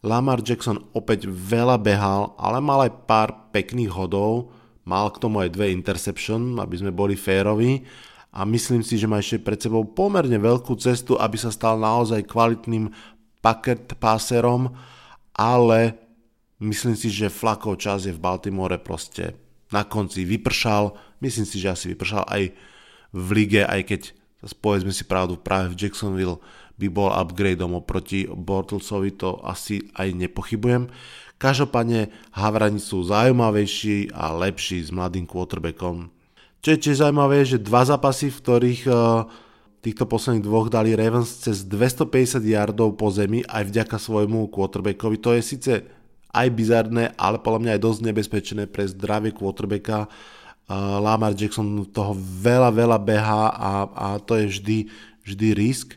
Lamar 0.00 0.40
Jackson 0.40 0.80
opäť 0.96 1.28
veľa 1.28 1.76
behal, 1.82 2.32
ale 2.40 2.58
mal 2.64 2.88
aj 2.88 2.92
pár 3.04 3.52
pekných 3.52 3.92
hodov, 3.92 4.48
mal 4.86 5.12
k 5.12 5.20
tomu 5.20 5.44
aj 5.44 5.52
dve 5.52 5.74
interception, 5.74 6.56
aby 6.62 6.78
sme 6.78 6.94
boli 6.94 7.18
férovi 7.18 7.82
a 8.36 8.44
myslím 8.44 8.84
si, 8.84 9.00
že 9.00 9.08
má 9.08 9.16
ešte 9.16 9.40
pred 9.40 9.56
sebou 9.56 9.88
pomerne 9.88 10.36
veľkú 10.36 10.76
cestu, 10.76 11.16
aby 11.16 11.40
sa 11.40 11.48
stal 11.48 11.80
naozaj 11.80 12.28
kvalitným 12.28 12.92
paket 13.40 13.96
páserom, 13.96 14.76
ale 15.32 15.96
myslím 16.60 16.92
si, 16.92 17.08
že 17.08 17.32
flakov 17.32 17.80
čas 17.80 18.04
je 18.04 18.12
v 18.12 18.20
Baltimore 18.20 18.76
proste 18.76 19.32
na 19.72 19.88
konci 19.88 20.28
vypršal, 20.28 20.92
myslím 21.24 21.46
si, 21.48 21.56
že 21.56 21.72
asi 21.72 21.84
vypršal 21.96 22.28
aj 22.28 22.42
v 23.16 23.28
lige, 23.32 23.64
aj 23.64 23.82
keď 23.88 24.02
povedzme 24.60 24.92
si 24.92 25.08
pravdu, 25.08 25.40
práve 25.40 25.72
v 25.72 25.88
Jacksonville 25.88 26.38
by 26.76 26.92
bol 26.92 27.08
upgradeom 27.08 27.72
oproti 27.72 28.28
Bortlesovi, 28.28 29.16
to 29.16 29.40
asi 29.48 29.80
aj 29.96 30.12
nepochybujem. 30.12 30.92
Každopádne 31.40 32.12
Havrani 32.36 32.80
sú 32.80 33.00
zaujímavejší 33.00 34.12
a 34.12 34.36
lepší 34.36 34.84
s 34.84 34.92
mladým 34.92 35.24
quarterbackom. 35.24 36.15
Čo 36.64 36.68
je 36.74 36.82
tiež 36.82 36.96
zaujímavé, 37.02 37.46
že 37.46 37.62
dva 37.62 37.86
zápasy, 37.86 38.32
v 38.32 38.40
ktorých 38.42 38.82
uh, 38.90 39.24
týchto 39.84 40.08
posledných 40.08 40.42
dvoch 40.42 40.66
dali 40.66 40.98
Ravens 40.98 41.46
cez 41.46 41.62
250 41.62 42.42
yardov 42.42 42.98
po 42.98 43.12
zemi 43.14 43.46
aj 43.46 43.70
vďaka 43.70 43.96
svojmu 44.02 44.50
quarterbackovi. 44.50 45.16
To 45.22 45.30
je 45.38 45.42
síce 45.46 45.72
aj 46.34 46.48
bizarné, 46.52 47.14
ale 47.14 47.38
podľa 47.38 47.60
mňa 47.62 47.72
aj 47.78 47.84
dosť 47.86 48.00
nebezpečné 48.02 48.62
pre 48.66 48.84
zdravie 48.90 49.30
quarterbacka. 49.30 50.10
Uh, 50.66 50.98
Lamar 50.98 51.38
Jackson 51.38 51.86
toho 51.94 52.18
veľa, 52.18 52.74
veľa 52.74 52.98
beha 52.98 53.54
a, 53.54 53.72
a 53.86 54.06
to 54.18 54.34
je 54.34 54.50
vždy, 54.50 54.78
vždy 55.22 55.48
risk. 55.54 55.94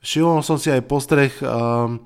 Všimol 0.00 0.40
som 0.40 0.56
si 0.56 0.72
aj 0.72 0.88
postreh 0.88 1.34
um, 1.44 2.00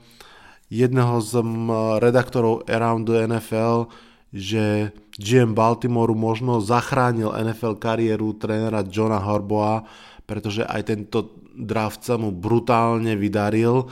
jedného 0.66 1.20
z 1.22 1.38
um, 1.38 1.70
redaktorov 2.02 2.64
Around 2.66 3.06
the 3.06 3.28
NFL, 3.28 3.92
že 4.30 4.94
GM 5.18 5.58
Baltimoreu 5.58 6.14
možno 6.14 6.62
zachránil 6.62 7.34
NFL 7.34 7.82
kariéru 7.82 8.38
trénera 8.38 8.86
Johna 8.86 9.18
Harboa, 9.18 9.82
pretože 10.24 10.62
aj 10.62 10.82
tento 10.86 11.34
draft 11.50 12.06
sa 12.06 12.14
mu 12.14 12.30
brutálne 12.30 13.18
vydaril. 13.18 13.90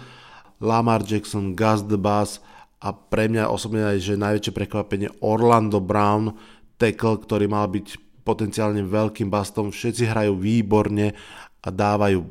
Lamar 0.62 1.02
Jackson, 1.02 1.54
Gus 1.58 1.86
the 1.86 1.98
Bass 1.98 2.42
a 2.78 2.94
pre 2.94 3.26
mňa 3.26 3.50
osobne 3.50 3.82
aj, 3.94 3.98
že 3.98 4.14
najväčšie 4.14 4.52
prekvapenie 4.54 5.10
Orlando 5.22 5.82
Brown, 5.82 6.34
tackle, 6.78 7.18
ktorý 7.18 7.50
mal 7.50 7.66
byť 7.66 8.22
potenciálne 8.22 8.86
veľkým 8.86 9.26
bastom. 9.26 9.74
Všetci 9.74 10.06
hrajú 10.06 10.38
výborne 10.38 11.14
a 11.58 11.68
dávajú 11.74 12.20
e, 12.22 12.28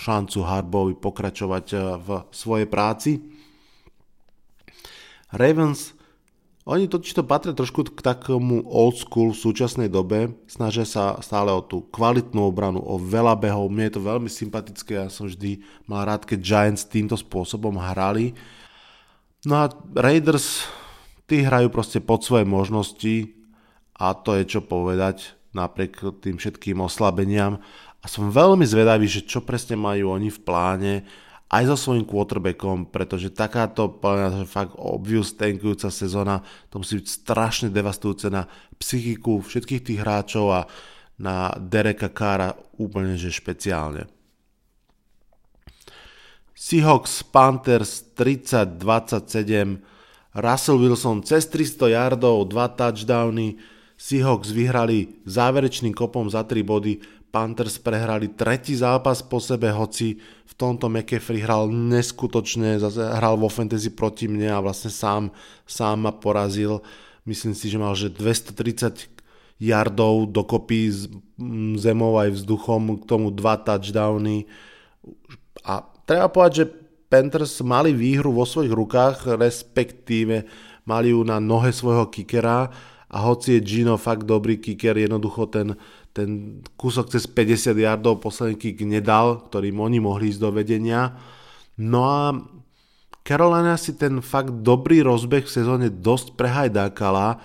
šancu 0.00 0.38
Harbovi 0.40 0.94
pokračovať 0.96 1.66
e, 1.72 1.76
v 2.00 2.08
svojej 2.32 2.68
práci. 2.68 3.20
Ravens, 5.34 5.92
oni 6.64 6.88
totiž 6.88 7.20
to 7.20 7.24
patria 7.28 7.52
trošku 7.52 7.84
k 7.92 8.00
takému 8.00 8.64
old 8.64 8.96
school 8.96 9.36
v 9.36 9.42
súčasnej 9.44 9.92
dobe, 9.92 10.32
snažia 10.48 10.88
sa 10.88 11.20
stále 11.20 11.52
o 11.52 11.60
tú 11.60 11.84
kvalitnú 11.92 12.48
obranu, 12.48 12.80
o 12.80 12.96
veľa 12.96 13.36
behov, 13.36 13.68
mne 13.68 13.92
je 13.92 13.94
to 14.00 14.02
veľmi 14.02 14.30
sympatické, 14.32 14.96
ja 14.96 15.12
som 15.12 15.28
vždy 15.28 15.60
mal 15.84 16.08
rád, 16.08 16.24
keď 16.24 16.40
Giants 16.40 16.88
týmto 16.88 17.20
spôsobom 17.20 17.76
hrali. 17.76 18.32
No 19.44 19.60
a 19.60 19.68
Raiders, 19.92 20.64
tí 21.28 21.44
hrajú 21.44 21.68
proste 21.68 22.00
pod 22.00 22.24
svoje 22.24 22.48
možnosti. 22.48 23.32
A 23.94 24.12
to 24.16 24.34
je 24.34 24.44
čo 24.48 24.60
povedať 24.64 25.38
napriek 25.54 26.02
tým 26.18 26.36
všetkým 26.36 26.82
oslabeniam. 26.82 27.62
A 28.02 28.06
som 28.10 28.28
veľmi 28.28 28.66
zvedavý, 28.66 29.06
že 29.06 29.24
čo 29.24 29.40
presne 29.40 29.78
majú 29.78 30.12
oni 30.12 30.28
v 30.28 30.42
pláne 30.42 30.92
aj 31.54 31.70
so 31.70 31.76
svojím 31.78 32.02
quarterbackom, 32.02 32.90
pretože 32.90 33.30
takáto 33.30 33.86
že 34.02 34.42
fakt 34.50 34.74
obvious 34.74 35.38
tankujúca 35.38 35.86
sezóna, 35.86 36.42
to 36.66 36.82
musí 36.82 36.98
byť 36.98 37.06
strašne 37.06 37.68
devastujúce 37.70 38.26
na 38.26 38.50
psychiku 38.82 39.38
všetkých 39.38 39.86
tých 39.86 40.02
hráčov 40.02 40.46
a 40.50 40.60
na 41.14 41.54
Dereka 41.54 42.10
Kára 42.10 42.58
úplne 42.74 43.14
že 43.14 43.30
špeciálne. 43.30 44.10
Seahawks 46.58 47.22
Panthers 47.30 48.02
30-27, 48.18 49.78
Russell 50.34 50.82
Wilson 50.82 51.22
cez 51.22 51.46
300 51.46 51.94
yardov, 51.94 52.50
2 52.50 52.78
touchdowny, 52.78 53.62
Seahawks 53.94 54.50
vyhrali 54.50 55.22
záverečným 55.22 55.94
kopom 55.94 56.26
za 56.26 56.42
3 56.42 56.66
body, 56.66 56.98
Panthers 57.34 57.82
prehrali 57.82 58.30
tretí 58.30 58.78
zápas 58.78 59.18
po 59.18 59.42
sebe, 59.42 59.66
hoci 59.74 60.22
v 60.22 60.54
tomto 60.54 60.86
McAfee 60.86 61.42
hral 61.42 61.66
neskutočne, 61.66 62.78
zase 62.78 63.02
hral 63.02 63.34
vo 63.34 63.50
fantasy 63.50 63.90
proti 63.90 64.30
mne 64.30 64.54
a 64.54 64.62
vlastne 64.62 64.94
sám, 64.94 65.34
sám 65.66 66.06
ma 66.06 66.14
porazil. 66.14 66.78
Myslím 67.26 67.58
si, 67.58 67.66
že 67.66 67.82
mal 67.82 67.98
že 67.98 68.14
230 68.14 69.10
yardov 69.58 70.30
dokopy 70.30 70.80
s 70.94 71.10
zemou 71.82 72.22
aj 72.22 72.38
vzduchom, 72.38 73.02
k 73.02 73.04
tomu 73.10 73.34
dva 73.34 73.58
touchdowny. 73.58 74.46
A 75.66 75.82
treba 76.06 76.30
povedať, 76.30 76.54
že 76.54 76.70
Panthers 77.10 77.58
mali 77.66 77.90
výhru 77.90 78.30
vo 78.30 78.46
svojich 78.46 78.70
rukách, 78.70 79.34
respektíve 79.34 80.46
mali 80.86 81.10
ju 81.10 81.26
na 81.26 81.42
nohe 81.42 81.74
svojho 81.74 82.06
kickera 82.14 82.70
a 83.10 83.16
hoci 83.26 83.58
je 83.58 83.66
Gino 83.66 83.98
fakt 83.98 84.22
dobrý 84.22 84.58
kicker, 84.58 84.98
jednoducho 84.98 85.46
ten, 85.46 85.78
ten 86.14 86.62
kúsok 86.78 87.10
cez 87.10 87.26
50 87.26 87.74
yardov 87.74 88.22
posledný 88.22 88.54
kick 88.54 88.86
nedal, 88.86 89.50
ktorým 89.50 89.82
oni 89.82 89.98
mohli 89.98 90.30
ísť 90.30 90.40
do 90.40 90.50
vedenia. 90.54 91.18
No 91.74 92.06
a 92.06 92.38
Carolina 93.26 93.74
si 93.74 93.98
ten 93.98 94.22
fakt 94.22 94.62
dobrý 94.62 95.02
rozbeh 95.02 95.42
v 95.42 95.50
sezóne 95.50 95.90
dosť 95.90 96.38
prehajdákala. 96.38 97.42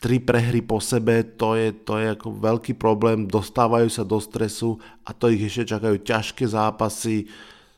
Tri 0.00 0.16
prehry 0.16 0.64
po 0.64 0.80
sebe, 0.80 1.36
to 1.36 1.60
je, 1.60 1.76
to 1.76 2.00
je 2.00 2.16
ako 2.16 2.40
veľký 2.40 2.72
problém, 2.80 3.28
dostávajú 3.28 3.92
sa 3.92 4.00
do 4.00 4.16
stresu 4.16 4.80
a 5.04 5.12
to 5.12 5.28
ich 5.28 5.44
ešte 5.44 5.76
čakajú 5.76 6.00
ťažké 6.00 6.48
zápasy. 6.48 7.28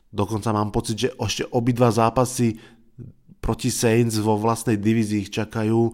Dokonca 0.07 0.55
mám 0.55 0.71
pocit, 0.71 0.95
že 0.95 1.09
ešte 1.19 1.43
obidva 1.51 1.91
zápasy 1.91 2.55
proti 3.43 3.67
Saints 3.67 4.15
vo 4.23 4.39
vlastnej 4.39 4.79
divízii 4.79 5.27
ich 5.27 5.35
čakajú. 5.35 5.91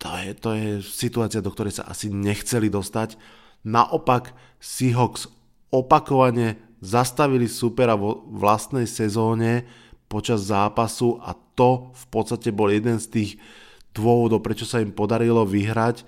To 0.00 0.08
je, 0.24 0.30
to 0.40 0.50
je 0.56 0.68
situácia, 0.80 1.44
do 1.44 1.52
ktorej 1.52 1.76
sa 1.76 1.84
asi 1.84 2.08
nechceli 2.08 2.72
dostať 2.72 3.41
Naopak 3.62 4.34
Seahawks 4.58 5.30
opakovane 5.70 6.58
zastavili 6.82 7.46
supera 7.46 7.94
vo 7.94 8.26
vlastnej 8.28 8.90
sezóne 8.90 9.64
počas 10.10 10.50
zápasu 10.50 11.16
a 11.22 11.32
to 11.54 11.94
v 11.94 12.04
podstate 12.10 12.50
bol 12.52 12.68
jeden 12.68 12.98
z 12.98 13.06
tých 13.08 13.30
dôvodov, 13.96 14.44
prečo 14.44 14.68
sa 14.68 14.82
im 14.82 14.92
podarilo 14.92 15.46
vyhrať. 15.46 16.04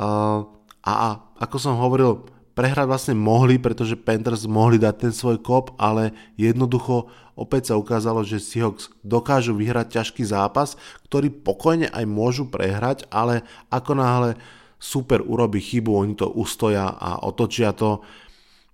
A, 0.00 0.44
a 0.80 1.06
ako 1.42 1.56
som 1.60 1.76
hovoril, 1.76 2.24
prehrať 2.56 2.88
vlastne 2.88 3.14
mohli, 3.18 3.60
pretože 3.60 4.00
Panthers 4.00 4.48
mohli 4.48 4.80
dať 4.80 4.94
ten 4.96 5.12
svoj 5.12 5.44
kop, 5.44 5.76
ale 5.76 6.16
jednoducho 6.40 7.12
opäť 7.36 7.68
sa 7.68 7.74
ukázalo, 7.76 8.24
že 8.24 8.40
Seahawks 8.40 8.88
dokážu 9.04 9.52
vyhrať 9.52 10.00
ťažký 10.00 10.24
zápas, 10.24 10.80
ktorý 11.04 11.28
pokojne 11.28 11.92
aj 11.92 12.04
môžu 12.08 12.48
prehrať, 12.48 13.04
ale 13.12 13.44
ako 13.68 13.92
náhle 14.00 14.30
super 14.76 15.24
urobí 15.24 15.60
chybu, 15.60 15.90
oni 15.92 16.14
to 16.14 16.28
ustoja 16.32 16.92
a 16.92 17.24
otočia 17.24 17.72
to. 17.72 18.04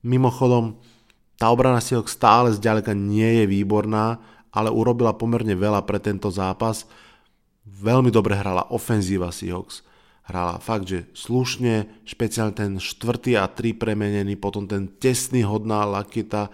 Mimochodom, 0.02 0.76
tá 1.38 1.50
obrana 1.50 1.78
Seahawks 1.78 2.18
stále 2.18 2.50
zďaleka 2.54 2.94
nie 2.94 3.42
je 3.42 3.44
výborná 3.46 4.18
ale 4.52 4.68
urobila 4.68 5.16
pomerne 5.16 5.56
veľa 5.56 5.82
pre 5.88 5.96
tento 5.96 6.28
zápas. 6.28 6.84
Veľmi 7.64 8.12
dobre 8.12 8.36
hrala 8.36 8.68
ofenzíva 8.68 9.32
Seahawks. 9.32 9.80
Hrala 10.28 10.62
fakt, 10.62 10.86
že 10.86 11.08
slušne, 11.16 12.04
špeciálne 12.06 12.54
ten 12.54 12.72
štvrtý 12.78 13.34
a 13.40 13.50
tri 13.50 13.74
premenený, 13.74 14.38
potom 14.38 14.68
ten 14.68 14.86
tesný 15.00 15.42
hodná 15.42 15.82
Lakita. 15.88 16.52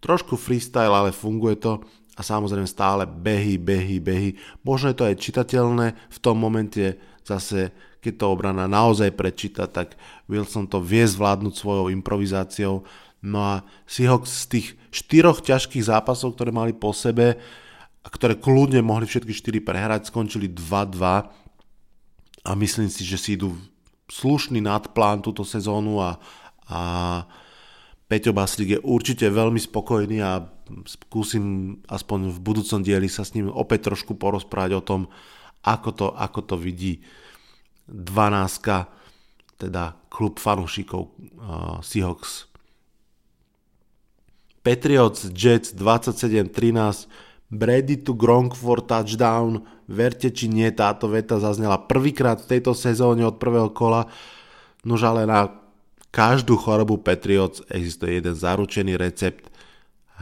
Trošku 0.00 0.38
freestyle, 0.38 0.94
ale 0.94 1.12
funguje 1.12 1.60
to 1.60 1.82
a 2.16 2.22
samozrejme 2.24 2.64
stále 2.64 3.04
behy, 3.04 3.58
behy, 3.58 3.98
behy. 4.00 4.30
Možno 4.64 4.94
je 4.94 4.96
to 4.96 5.08
aj 5.10 5.20
čitateľné 5.20 5.86
v 5.92 6.18
tom 6.22 6.40
momente 6.40 6.96
zase, 7.26 7.74
keď 8.02 8.14
to 8.18 8.26
obrana 8.34 8.66
naozaj 8.66 9.14
prečíta, 9.14 9.70
tak 9.70 9.94
Wilson 10.26 10.66
to 10.66 10.82
vie 10.82 11.06
zvládnuť 11.06 11.54
svojou 11.54 11.86
improvizáciou. 11.94 12.82
No 13.22 13.38
a 13.38 13.54
Seahawks 13.86 14.44
z 14.44 14.58
tých 14.58 14.66
štyroch 14.90 15.38
ťažkých 15.38 15.86
zápasov, 15.86 16.34
ktoré 16.34 16.50
mali 16.50 16.74
po 16.74 16.90
sebe, 16.90 17.38
a 18.02 18.08
ktoré 18.10 18.34
kľudne 18.34 18.82
mohli 18.82 19.06
všetky 19.06 19.30
štyri 19.30 19.62
prehrať, 19.62 20.10
skončili 20.10 20.50
2-2 20.50 20.98
a 22.42 22.50
myslím 22.58 22.90
si, 22.90 23.06
že 23.06 23.14
si 23.14 23.38
idú 23.38 23.54
slušný 24.10 24.58
nadplán 24.58 25.22
túto 25.22 25.46
sezónu 25.46 26.02
a, 26.02 26.18
a 26.66 26.80
Peťo 28.10 28.34
Baslík 28.34 28.76
je 28.76 28.80
určite 28.82 29.30
veľmi 29.30 29.62
spokojný 29.62 30.18
a 30.18 30.42
skúsim 30.84 31.78
aspoň 31.86 32.34
v 32.34 32.38
budúcom 32.42 32.82
dieli 32.82 33.06
sa 33.06 33.22
s 33.22 33.38
ním 33.38 33.48
opäť 33.48 33.94
trošku 33.94 34.18
porozprávať 34.18 34.72
o 34.76 34.82
tom, 34.82 35.00
ako 35.62 35.90
to, 35.94 36.06
ako 36.18 36.40
to 36.42 36.56
vidí 36.58 37.06
12 37.92 39.60
teda 39.60 39.94
klub 40.08 40.40
fanúšikov 40.42 41.12
uh, 41.12 41.78
Seahawks. 41.84 42.50
Patriots 44.64 45.30
Jets 45.30 45.76
27-13 45.76 47.06
Brady 47.52 48.00
to 48.00 48.16
Gronk 48.16 48.56
for 48.56 48.80
touchdown. 48.80 49.62
Verte 49.86 50.32
či 50.32 50.48
nie, 50.48 50.72
táto 50.72 51.06
veta 51.12 51.36
zaznela 51.36 51.76
prvýkrát 51.76 52.40
v 52.40 52.56
tejto 52.56 52.72
sezóne 52.72 53.28
od 53.28 53.36
prvého 53.36 53.68
kola. 53.68 54.08
Nož 54.88 55.04
ale 55.04 55.28
na 55.28 55.52
každú 56.08 56.56
chorobu 56.56 56.96
Patriots 56.96 57.60
existuje 57.68 58.18
jeden 58.18 58.32
zaručený 58.32 58.96
recept 58.96 59.52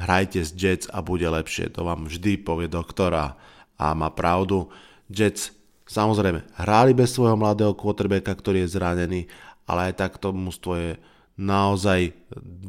hrajte 0.01 0.41
s 0.41 0.51
Jets 0.57 0.87
a 0.89 1.05
bude 1.05 1.29
lepšie. 1.29 1.69
To 1.77 1.85
vám 1.85 2.09
vždy 2.09 2.41
povie 2.41 2.73
doktora 2.73 3.37
a 3.77 3.87
má 3.93 4.09
pravdu. 4.09 4.73
Jets 5.13 5.53
samozrejme 5.91 6.47
hráli 6.55 6.95
bez 6.95 7.11
svojho 7.19 7.35
mladého 7.35 7.75
quarterbacka, 7.75 8.31
ktorý 8.31 8.63
je 8.63 8.79
zranený, 8.79 9.21
ale 9.67 9.91
aj 9.91 9.95
tak 9.99 10.13
to 10.23 10.31
mústvo 10.31 10.79
je 10.79 10.93
naozaj 11.35 12.15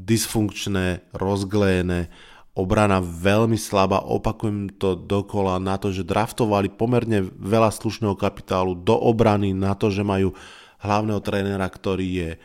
dysfunkčné, 0.01 1.13
rozglejené, 1.13 2.09
obrana 2.57 2.99
veľmi 2.99 3.55
slabá, 3.55 4.03
opakujem 4.03 4.73
to 4.75 4.97
dokola 4.97 5.61
na 5.61 5.77
to, 5.79 5.93
že 5.93 6.07
draftovali 6.07 6.73
pomerne 6.73 7.23
veľa 7.39 7.71
slušného 7.71 8.17
kapitálu 8.17 8.75
do 8.75 8.95
obrany, 8.95 9.55
na 9.55 9.77
to, 9.77 9.87
že 9.93 10.03
majú 10.03 10.35
hlavného 10.81 11.21
trénera, 11.23 11.67
ktorý 11.69 12.07
je 12.09 12.29
e, 12.35 12.39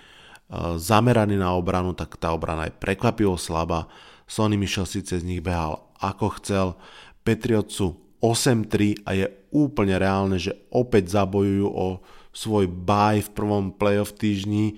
zameraný 0.78 1.40
na 1.40 1.56
obranu, 1.56 1.96
tak 1.96 2.14
tá 2.20 2.30
obrana 2.30 2.70
je 2.70 2.78
prekvapivo 2.78 3.34
slabá. 3.34 3.90
Sonny 4.26 4.54
Michel 4.54 4.86
síce 4.86 5.18
z 5.18 5.26
nich 5.26 5.42
behal 5.42 5.82
ako 5.98 6.38
chcel, 6.38 6.66
Patriots 7.26 7.74
sú 7.74 8.05
8-3 8.20 9.04
a 9.04 9.10
je 9.14 9.26
úplne 9.52 9.96
reálne, 9.96 10.36
že 10.40 10.54
opäť 10.72 11.16
zabojujú 11.16 11.68
o 11.68 11.86
svoj 12.36 12.68
bye 12.68 13.24
v 13.24 13.30
prvom 13.32 13.72
playoff 13.72 14.12
týždni, 14.16 14.76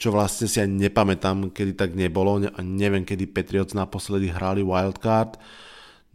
čo 0.00 0.08
vlastne 0.08 0.48
si 0.48 0.56
ani 0.56 0.88
nepamätám, 0.88 1.52
kedy 1.52 1.76
tak 1.76 1.92
nebolo 1.92 2.40
a 2.40 2.60
neviem, 2.64 3.04
kedy 3.04 3.28
Patriots 3.28 3.76
naposledy 3.76 4.32
hrali 4.32 4.64
wildcard. 4.64 5.36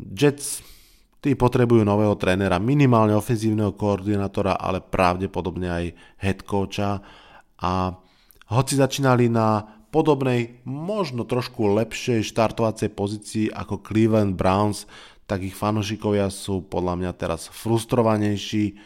Jets 0.02 0.66
tí 1.22 1.38
potrebujú 1.38 1.86
nového 1.86 2.18
trénera, 2.18 2.58
minimálne 2.58 3.14
ofenzívneho 3.14 3.78
koordinátora, 3.78 4.58
ale 4.58 4.82
pravdepodobne 4.82 5.70
aj 5.70 5.86
head 6.22 6.42
coacha 6.46 7.02
a 7.62 7.94
hoci 8.50 8.78
začínali 8.78 9.30
na 9.30 9.66
podobnej, 9.90 10.62
možno 10.68 11.26
trošku 11.26 11.72
lepšej 11.82 12.26
štartovacej 12.30 12.90
pozícii 12.94 13.46
ako 13.54 13.82
Cleveland 13.82 14.38
Browns, 14.38 14.86
tak 15.26 15.42
ich 15.42 15.58
fanošikovia 15.58 16.30
sú 16.30 16.66
podľa 16.66 16.94
mňa 17.02 17.12
teraz 17.18 17.50
frustrovanejší. 17.50 18.78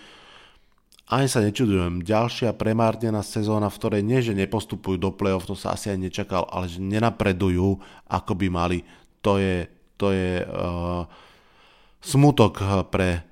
Ani 1.10 1.26
sa 1.26 1.42
nečudujem, 1.42 2.06
ďalšia 2.06 2.54
premárnená 2.54 3.26
sezóna, 3.26 3.68
v 3.74 3.78
ktorej 3.82 4.04
nie, 4.06 4.22
že 4.22 4.38
nepostupujú 4.38 5.02
do 5.02 5.10
play-off, 5.12 5.50
to 5.50 5.58
sa 5.58 5.74
asi 5.74 5.90
aj 5.90 6.00
nečakal, 6.00 6.46
ale 6.54 6.70
že 6.70 6.78
nenapredujú, 6.80 7.82
ako 8.06 8.32
by 8.38 8.48
mali. 8.48 8.80
To 9.26 9.42
je, 9.42 9.66
to 9.98 10.14
je 10.14 10.46
uh, 10.46 11.10
smutok 12.00 12.62
pre 12.94 13.26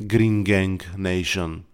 Green 0.00 0.40
Gang 0.42 0.80
Nation. 0.96 1.68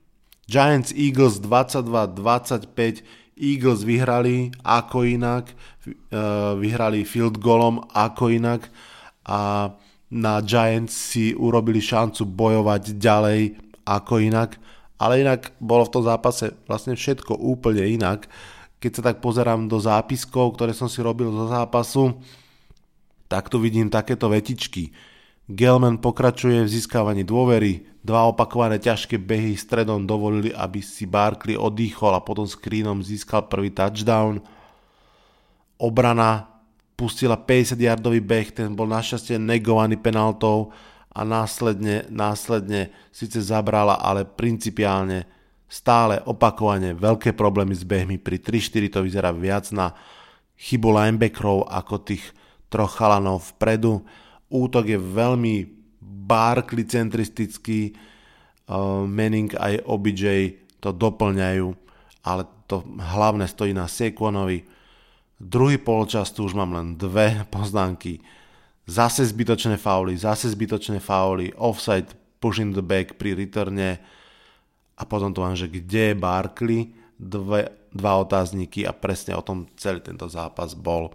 Giants 0.51 0.93
Eagles 0.93 1.39
22-25 1.41 3.23
Eagles 3.39 3.83
vyhrali 3.83 4.53
ako 4.63 5.03
inak, 5.09 5.51
eh, 5.51 6.53
vyhrali 6.59 7.03
field 7.09 7.41
golom 7.41 7.81
ako 7.91 8.29
inak 8.29 8.69
a 9.25 9.73
na 10.13 10.45
Giants 10.45 10.93
si 10.93 11.33
urobili 11.33 11.81
šancu 11.81 12.29
bojovať 12.29 13.01
ďalej 13.01 13.57
ako 13.89 14.21
inak, 14.21 14.61
ale 15.01 15.25
inak 15.25 15.57
bolo 15.57 15.89
v 15.89 15.93
tom 15.97 16.05
zápase 16.05 16.53
vlastne 16.69 16.93
všetko 16.93 17.41
úplne 17.41 17.81
inak. 17.89 18.29
Keď 18.77 18.91
sa 18.93 19.03
tak 19.09 19.25
pozerám 19.25 19.73
do 19.73 19.81
zápiskov, 19.81 20.53
ktoré 20.53 20.77
som 20.77 20.93
si 20.93 21.01
robil 21.01 21.33
zo 21.33 21.49
zápasu, 21.49 22.21
tak 23.25 23.49
tu 23.49 23.57
vidím 23.57 23.89
takéto 23.89 24.29
vetičky. 24.29 24.93
Gelman 25.49 25.97
pokračuje 25.97 26.61
v 26.61 26.69
získavaní 26.69 27.25
dôvery, 27.25 27.89
dva 28.05 28.29
opakované 28.29 28.77
ťažké 28.79 29.17
behy 29.17 29.57
stredom 29.57 30.05
dovolili, 30.05 30.53
aby 30.53 30.85
si 30.85 31.09
Barkley 31.09 31.57
oddychol 31.57 32.13
a 32.13 32.21
potom 32.21 32.45
screenom 32.45 33.01
získal 33.01 33.49
prvý 33.49 33.73
touchdown. 33.73 34.45
Obrana 35.81 36.52
pustila 36.97 37.37
50-yardový 37.37 38.21
beh, 38.23 38.49
ten 38.63 38.73
bol 38.73 38.89
našťastie 38.89 39.41
negovaný 39.41 39.99
penaltou 39.99 40.71
a 41.13 41.27
následne, 41.27 42.09
následne 42.09 42.93
síce 43.13 43.41
zabrala, 43.43 44.01
ale 44.01 44.25
principiálne 44.25 45.29
stále 45.69 46.21
opakovane 46.25 46.93
veľké 46.97 47.33
problémy 47.33 47.73
s 47.73 47.85
behmi. 47.85 48.17
Pri 48.21 48.41
3-4 48.41 48.93
to 48.93 49.01
vyzerá 49.05 49.33
viac 49.33 49.73
na 49.73 49.97
chybu 50.57 50.89
linebackerov 50.93 51.69
ako 51.69 51.95
tých 52.05 52.25
troch 52.69 52.97
chalanov 52.97 53.57
vpredu 53.57 54.05
útok 54.53 54.85
je 54.93 55.01
veľmi 55.01 55.55
Barkley 56.29 56.85
centristický, 56.85 57.97
uh, 58.69 59.09
Manning 59.09 59.57
aj 59.57 59.81
OBJ 59.89 60.25
to 60.79 60.93
doplňajú, 60.93 61.73
ale 62.29 62.43
to 62.69 62.85
hlavné 62.85 63.49
stojí 63.49 63.73
na 63.73 63.89
Sequonovi. 63.89 64.63
Druhý 65.43 65.75
polčas 65.83 66.31
tu 66.31 66.47
už 66.47 66.55
mám 66.55 66.71
len 66.71 66.95
dve 66.95 67.43
poznámky. 67.51 68.23
Zase 68.87 69.27
zbytočné 69.27 69.75
fauly, 69.75 70.15
zase 70.15 70.47
zbytočné 70.55 71.03
fauly, 71.03 71.51
offside, 71.59 72.15
pushing 72.39 72.71
the 72.71 72.83
back 72.83 73.19
pri 73.19 73.35
returne 73.35 73.99
a 74.95 75.03
potom 75.03 75.35
to 75.35 75.43
mám, 75.43 75.59
že 75.59 75.67
kde 75.67 76.15
je 76.15 76.15
Barkley, 76.15 76.81
dve, 77.19 77.75
dva 77.91 78.23
otázniky 78.23 78.87
a 78.87 78.95
presne 78.95 79.35
o 79.35 79.43
tom 79.43 79.67
celý 79.75 79.99
tento 79.99 80.31
zápas 80.31 80.79
bol. 80.79 81.11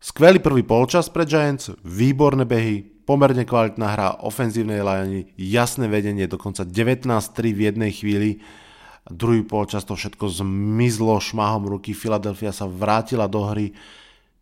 Skvelý 0.00 0.40
prvý 0.40 0.64
polčas 0.64 1.12
pre 1.12 1.28
Giants, 1.28 1.74
výborné 1.84 2.48
behy, 2.48 2.86
pomerne 3.04 3.44
kvalitná 3.44 3.88
hra 3.88 4.08
ofenzívnej 4.24 4.80
lajani, 4.80 5.32
jasné 5.36 5.92
vedenie, 5.92 6.24
dokonca 6.24 6.64
19-3 6.64 7.52
v 7.52 7.60
jednej 7.72 7.92
chvíli. 7.92 8.30
Druhý 9.08 9.40
polčas 9.40 9.88
to 9.88 9.96
všetko 9.96 10.28
zmizlo 10.28 11.16
šmahom 11.16 11.64
ruky, 11.64 11.96
Philadelphia 11.96 12.52
sa 12.52 12.68
vrátila 12.68 13.24
do 13.24 13.40
hry, 13.48 13.72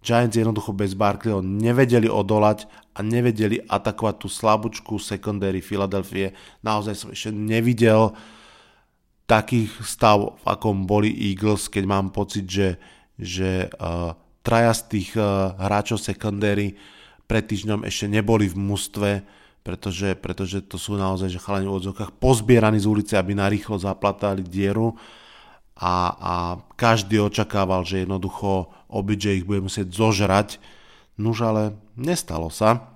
Giants 0.07 0.39
jednoducho 0.39 0.71
bez 0.71 0.95
Barkleyho 0.95 1.43
nevedeli 1.43 2.07
odolať 2.07 2.71
a 2.95 3.03
nevedeli 3.03 3.59
atakovať 3.67 4.15
tú 4.23 4.29
slabúčku 4.31 5.03
secondary 5.03 5.59
Philadelphia. 5.59 6.31
Naozaj 6.63 6.95
som 6.95 7.11
ešte 7.11 7.35
nevidel 7.35 8.15
takých 9.27 9.75
stav, 9.83 10.39
v 10.39 10.45
akom 10.47 10.87
boli 10.87 11.11
Eagles, 11.11 11.67
keď 11.67 11.85
mám 11.91 12.15
pocit, 12.15 12.47
že, 12.47 12.79
že 13.19 13.67
uh, 13.67 14.15
traja 14.47 14.71
z 14.79 14.83
tých 14.95 15.11
uh, 15.19 15.59
hráčov 15.59 15.99
secondary 15.99 16.79
pred 17.27 17.43
týždňom 17.43 17.83
ešte 17.83 18.07
neboli 18.07 18.47
v 18.47 18.55
mústve, 18.55 19.11
pretože, 19.67 20.15
pretože 20.15 20.63
to 20.63 20.79
sú 20.79 20.95
naozaj 20.95 21.27
že 21.27 21.43
chalani 21.43 21.67
v 21.67 21.75
odzokách 21.83 22.15
pozbieraní 22.23 22.79
z 22.79 22.87
ulice, 22.87 23.19
aby 23.19 23.35
narýchlo 23.35 23.83
zaplatali 23.83 24.47
dieru 24.47 24.95
a, 25.75 26.15
a 26.15 26.35
každý 26.79 27.19
očakával, 27.19 27.83
že 27.83 28.07
jednoducho 28.07 28.71
OBJ 28.87 29.43
ich 29.43 29.47
bude 29.47 29.67
musieť 29.67 29.91
zožrať, 29.91 30.63
nuž 31.19 31.43
ale 31.43 31.75
nestalo 31.99 32.47
sa. 32.47 32.95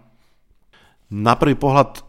Na 1.10 1.34
prvý 1.34 1.58
pohľad 1.58 2.06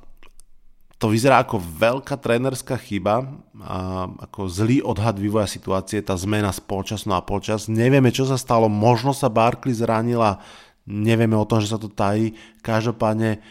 to 1.02 1.10
vyzerá 1.10 1.41
ako 1.41 1.58
veľká 1.58 2.13
trénerská 2.21 2.78
chyba, 2.78 3.26
a 3.58 4.06
ako 4.30 4.45
zlý 4.45 4.86
odhad 4.86 5.17
vývoja 5.17 5.50
situácie, 5.50 5.97
tá 6.06 6.13
zmena 6.13 6.54
z 6.54 6.62
polčasu 6.62 7.10
na 7.10 7.17
polčas. 7.26 7.65
Nevieme, 7.65 8.13
čo 8.13 8.30
sa 8.30 8.38
stalo, 8.38 8.69
možno 8.69 9.10
sa 9.10 9.26
Barkley 9.26 9.74
zranila, 9.74 10.38
nevieme 10.86 11.34
o 11.34 11.50
tom, 11.50 11.58
že 11.58 11.74
sa 11.74 11.82
to 11.82 11.89
tají. 11.89 12.38
Každopádne, 12.62 13.41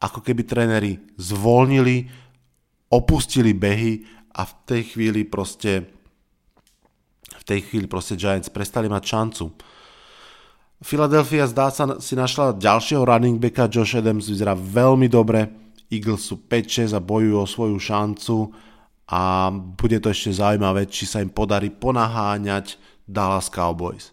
ako 0.00 0.20
keby 0.20 0.44
tréneri 0.44 1.00
zvolnili, 1.16 2.08
opustili 2.92 3.56
behy 3.56 4.04
a 4.36 4.44
v 4.44 4.52
tej 4.68 4.82
chvíli 4.92 5.24
proste 5.24 5.88
v 7.26 7.44
tej 7.46 7.60
chvíli 7.70 7.86
proste 7.86 8.18
Giants 8.18 8.50
prestali 8.50 8.90
mať 8.90 9.02
šancu. 9.06 9.44
Philadelphia 10.82 11.48
zdá 11.48 11.72
sa 11.72 11.96
si 12.02 12.12
našla 12.18 12.58
ďalšieho 12.58 13.06
running 13.06 13.40
backa, 13.40 13.70
Josh 13.70 13.96
Adams 13.96 14.28
vyzerá 14.28 14.52
veľmi 14.52 15.08
dobre, 15.08 15.48
Eagles 15.88 16.26
sú 16.26 16.42
5-6 16.42 16.92
a 16.92 17.00
bojujú 17.00 17.36
o 17.38 17.46
svoju 17.46 17.78
šancu 17.78 18.36
a 19.06 19.48
bude 19.54 20.02
to 20.02 20.10
ešte 20.10 20.36
zaujímavé, 20.36 20.90
či 20.90 21.06
sa 21.06 21.22
im 21.22 21.30
podarí 21.30 21.70
ponaháňať 21.70 22.76
Dallas 23.06 23.46
Cowboys. 23.46 24.10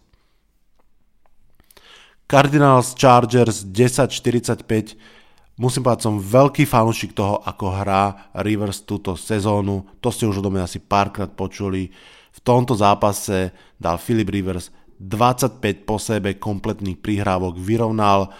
Cardinals 2.24 2.96
Chargers 2.96 3.66
10-45 3.68 5.13
Musím 5.54 5.86
povedať, 5.86 6.10
som 6.10 6.18
veľký 6.18 6.66
fanúšik 6.66 7.14
toho, 7.14 7.38
ako 7.38 7.78
hrá 7.78 8.34
Rivers 8.42 8.82
túto 8.82 9.14
sezónu. 9.14 9.86
To 10.02 10.10
ste 10.10 10.26
už 10.26 10.42
odo 10.42 10.50
mňa 10.50 10.66
asi 10.66 10.82
párkrát 10.82 11.30
počuli. 11.30 11.94
V 12.34 12.40
tomto 12.42 12.74
zápase 12.74 13.54
dal 13.78 14.02
Philip 14.02 14.26
Rivers 14.26 14.74
25 14.98 15.62
po 15.86 16.02
sebe 16.02 16.34
kompletných 16.42 16.98
prihrávok, 16.98 17.54
vyrovnal 17.54 18.34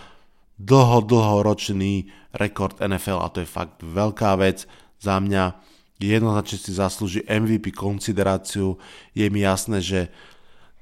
dlho, 0.58 1.06
dlhoročný 1.06 2.10
rekord 2.34 2.82
NFL 2.82 3.22
a 3.22 3.30
to 3.30 3.42
je 3.42 3.48
fakt 3.48 3.78
veľká 3.82 4.34
vec 4.38 4.66
za 4.98 5.18
mňa. 5.22 5.54
Jednoznačne 6.02 6.58
si 6.58 6.74
zaslúži 6.74 7.22
MVP 7.30 7.70
konsideráciu. 7.70 8.74
Je 9.14 9.26
mi 9.30 9.46
jasné, 9.46 9.78
že 9.78 10.10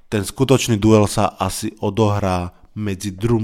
ten 0.09 0.25
skutočný 0.25 0.81
duel 0.81 1.05
sa 1.05 1.37
asi 1.37 1.77
odohrá 1.81 2.57
medzi 2.73 3.13
Drew 3.13 3.41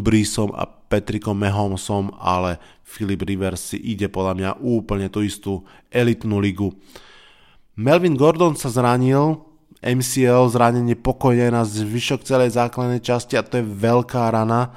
a 0.56 0.64
Patrickom 0.66 1.36
Mahomesom, 1.36 2.16
ale 2.16 2.56
Philip 2.84 3.20
Rivers 3.22 3.72
si 3.72 3.78
ide 3.78 4.08
podľa 4.08 4.34
mňa 4.34 4.50
úplne 4.64 5.12
tú 5.12 5.20
istú 5.20 5.68
elitnú 5.92 6.40
ligu. 6.40 6.72
Melvin 7.76 8.16
Gordon 8.16 8.56
sa 8.56 8.72
zranil, 8.72 9.44
MCL 9.84 10.50
zranenie 10.50 10.98
pokojne 10.98 11.54
na 11.54 11.62
zvyšok 11.62 12.26
celej 12.26 12.58
základnej 12.58 12.98
časti 12.98 13.38
a 13.38 13.46
to 13.46 13.62
je 13.62 13.64
veľká 13.68 14.32
rana. 14.34 14.74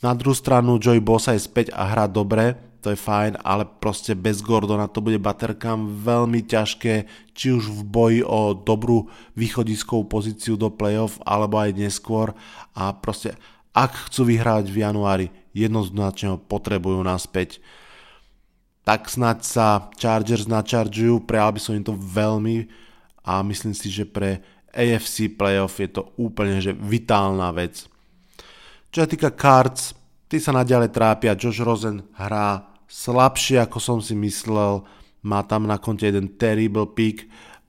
Na 0.00 0.16
druhú 0.16 0.32
stranu 0.32 0.80
Joey 0.80 1.02
Bosa 1.02 1.36
je 1.36 1.44
späť 1.44 1.74
a 1.76 1.90
hrá 1.92 2.08
dobre, 2.08 2.56
to 2.80 2.94
je 2.94 3.02
fajn, 3.02 3.42
ale 3.42 3.66
proste 3.66 4.14
bez 4.14 4.46
Gordona 4.46 4.86
to 4.86 5.02
bude 5.02 5.18
baterkám 5.18 6.06
veľmi 6.06 6.46
ťažké, 6.46 7.10
či 7.34 7.50
už 7.50 7.66
v 7.66 7.80
boji 7.82 8.20
o 8.22 8.54
dobrú 8.54 9.10
východiskovú 9.34 10.06
pozíciu 10.06 10.54
do 10.54 10.70
playoff, 10.70 11.18
alebo 11.26 11.58
aj 11.58 11.74
neskôr 11.74 12.30
a 12.78 12.94
proste 12.94 13.34
ak 13.76 14.08
chcú 14.08 14.32
vyhrať 14.32 14.72
v 14.72 14.80
januári, 14.80 15.26
jednoznačne 15.52 16.32
ho 16.32 16.38
potrebujú 16.40 17.04
naspäť. 17.04 17.60
Tak 18.88 19.12
snať 19.12 19.38
sa 19.44 19.92
Chargers 20.00 20.48
načaržujú, 20.48 21.28
prijal 21.28 21.52
by 21.52 21.60
som 21.60 21.76
im 21.76 21.84
to 21.84 21.92
veľmi 21.92 22.72
a 23.20 23.44
myslím 23.44 23.76
si, 23.76 23.92
že 23.92 24.08
pre 24.08 24.40
AFC 24.72 25.28
playoff 25.28 25.76
je 25.76 25.92
to 25.92 26.08
úplne 26.16 26.56
že 26.64 26.72
vitálna 26.72 27.52
vec. 27.52 27.84
Čo 28.88 29.04
sa 29.04 29.08
týka 29.08 29.28
Cards, 29.36 29.92
tí 30.24 30.40
sa 30.40 30.56
naďalej 30.56 30.94
trápia, 30.96 31.36
Josh 31.36 31.60
Rosen 31.60 32.00
hrá 32.16 32.72
slabšie 32.88 33.60
ako 33.60 33.78
som 33.82 33.98
si 34.00 34.16
myslel, 34.16 34.86
má 35.26 35.42
tam 35.42 35.66
na 35.66 35.76
konte 35.76 36.06
jeden 36.06 36.38
terrible 36.38 36.86
pick 36.86 37.26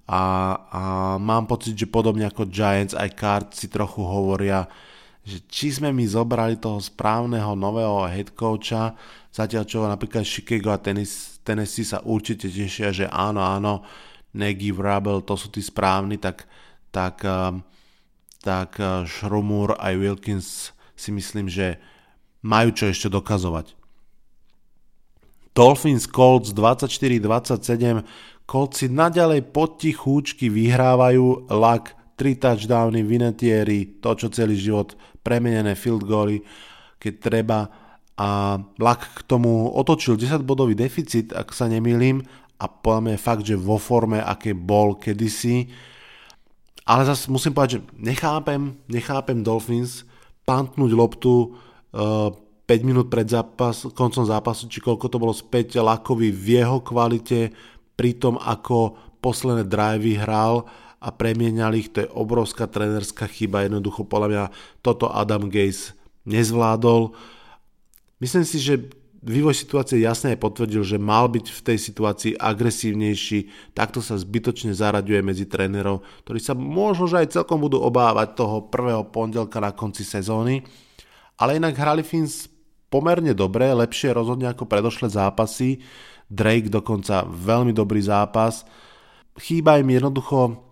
a, 0.08 0.56
a 0.72 0.82
mám 1.20 1.50
pocit, 1.50 1.74
že 1.74 1.90
podobne 1.90 2.30
ako 2.30 2.48
Giants 2.48 2.94
aj 2.94 3.10
Cards 3.18 3.60
si 3.60 3.68
trochu 3.68 4.06
hovoria, 4.06 4.70
že 5.28 5.44
či 5.52 5.76
sme 5.76 5.92
my 5.92 6.08
zobrali 6.08 6.56
toho 6.56 6.80
správneho 6.80 7.52
nového 7.52 8.08
head 8.08 8.32
coacha, 8.32 8.96
zatiaľ 9.28 9.64
čo 9.68 9.84
napríklad 9.84 10.24
Chicago 10.24 10.72
a 10.72 10.80
Tennessee 10.80 11.84
sa 11.84 12.00
určite 12.08 12.48
tešia, 12.48 12.96
že 12.96 13.12
áno, 13.12 13.44
áno, 13.44 13.84
Nagy, 14.32 14.72
Vrabel, 14.72 15.20
to 15.28 15.36
sú 15.36 15.52
tí 15.52 15.60
správni, 15.60 16.16
tak, 16.16 16.48
tak, 16.96 17.20
um, 17.28 17.60
tak 18.40 18.80
uh, 18.80 19.04
Šrumur 19.04 19.76
aj 19.76 19.94
Wilkins 20.00 20.72
si 20.96 21.12
myslím, 21.12 21.52
že 21.52 21.76
majú 22.40 22.72
čo 22.72 22.88
ešte 22.88 23.12
dokazovať. 23.12 23.76
Dolphins 25.52 26.08
Colts 26.08 26.56
24-27, 26.56 28.48
Colts 28.48 28.80
si 28.80 28.88
naďalej 28.88 29.44
potichúčky 29.52 30.48
vyhrávajú, 30.48 31.52
Luck 31.52 31.97
3 32.18 32.42
touchdowny, 32.42 33.06
Vinatieri, 33.06 34.02
to 34.02 34.18
čo 34.18 34.28
celý 34.34 34.58
život, 34.58 34.98
premenené 35.22 35.78
field 35.78 36.02
goally, 36.02 36.42
keď 36.98 37.14
treba. 37.22 37.60
A 38.18 38.58
Lak 38.82 39.22
k 39.22 39.30
tomu 39.30 39.70
otočil 39.70 40.18
10 40.18 40.42
bodový 40.42 40.74
deficit, 40.74 41.30
ak 41.38 41.54
sa 41.54 41.70
nemýlim, 41.70 42.26
a 42.58 42.66
podľa 42.66 43.02
mňa 43.06 43.14
je 43.14 43.22
fakt, 43.22 43.44
že 43.46 43.54
vo 43.54 43.78
forme, 43.78 44.18
aké 44.18 44.58
bol 44.58 44.98
kedysi. 44.98 45.70
Ale 46.90 47.06
zase 47.06 47.30
musím 47.30 47.54
povedať, 47.54 47.78
že 47.78 47.86
nechápem, 48.02 48.74
nechápem 48.90 49.46
Dolphins 49.46 50.02
pantnúť 50.42 50.92
loptu 50.98 51.54
uh, 51.94 52.34
eh, 52.34 52.74
5 52.82 52.84
minút 52.84 53.08
pred 53.08 53.30
zápas, 53.30 53.86
koncom 53.94 54.26
zápasu, 54.26 54.68
či 54.68 54.82
koľko 54.82 55.06
to 55.08 55.22
bolo 55.22 55.32
späť 55.32 55.80
Lakovi 55.80 56.34
v 56.34 56.60
jeho 56.60 56.82
kvalite, 56.82 57.54
pri 57.96 58.18
tom 58.18 58.36
ako 58.42 58.98
posledné 59.24 59.66
drivey 59.66 60.20
hral 60.20 60.68
a 60.98 61.14
premieniali 61.14 61.86
ich, 61.86 61.90
to 61.94 62.06
je 62.06 62.10
obrovská 62.10 62.66
trenerská 62.66 63.30
chyba, 63.30 63.66
jednoducho 63.66 64.06
podľa 64.06 64.28
mňa 64.30 64.46
toto 64.82 65.10
Adam 65.14 65.50
Gaze 65.50 65.94
nezvládol. 66.26 67.14
Myslím 68.18 68.46
si, 68.50 68.58
že 68.58 68.90
vývoj 69.22 69.54
situácie 69.54 70.02
jasne 70.02 70.34
aj 70.34 70.42
potvrdil, 70.42 70.82
že 70.82 70.98
mal 70.98 71.30
byť 71.30 71.46
v 71.54 71.62
tej 71.62 71.78
situácii 71.78 72.34
agresívnejší, 72.38 73.72
takto 73.78 74.02
sa 74.02 74.18
zbytočne 74.18 74.74
zaraďuje 74.74 75.22
medzi 75.22 75.46
trénerov, 75.46 76.02
ktorí 76.26 76.40
sa 76.42 76.58
možno 76.58 77.06
že 77.06 77.22
aj 77.22 77.34
celkom 77.38 77.62
budú 77.62 77.78
obávať 77.82 78.34
toho 78.34 78.66
prvého 78.70 79.06
pondelka 79.06 79.62
na 79.62 79.74
konci 79.74 80.02
sezóny, 80.02 80.66
ale 81.38 81.62
inak 81.62 81.78
hrali 81.78 82.02
Fins 82.02 82.50
pomerne 82.90 83.38
dobre, 83.38 83.70
lepšie 83.70 84.18
rozhodne 84.18 84.50
ako 84.50 84.66
predošlé 84.66 85.14
zápasy, 85.14 85.78
Drake 86.28 86.68
dokonca 86.68 87.24
veľmi 87.24 87.72
dobrý 87.72 88.04
zápas, 88.04 88.68
chýba 89.40 89.80
im 89.80 89.88
jednoducho 89.96 90.67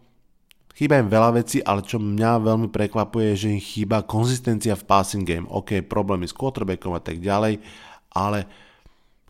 Chýba 0.76 1.00
im 1.00 1.08
veľa 1.08 1.40
vecí, 1.40 1.64
ale 1.64 1.88
čo 1.88 2.04
mňa 2.04 2.44
veľmi 2.44 2.68
prekvapuje, 2.68 3.32
je, 3.32 3.48
že 3.48 3.54
im 3.56 3.64
chýba 3.64 4.04
konzistencia 4.04 4.76
v 4.76 4.84
passing 4.84 5.24
game. 5.24 5.48
OK, 5.48 5.80
problémy 5.88 6.28
s 6.28 6.36
quarterbackom 6.36 6.92
a 6.92 7.00
tak 7.00 7.24
ďalej, 7.24 7.64
ale 8.12 8.44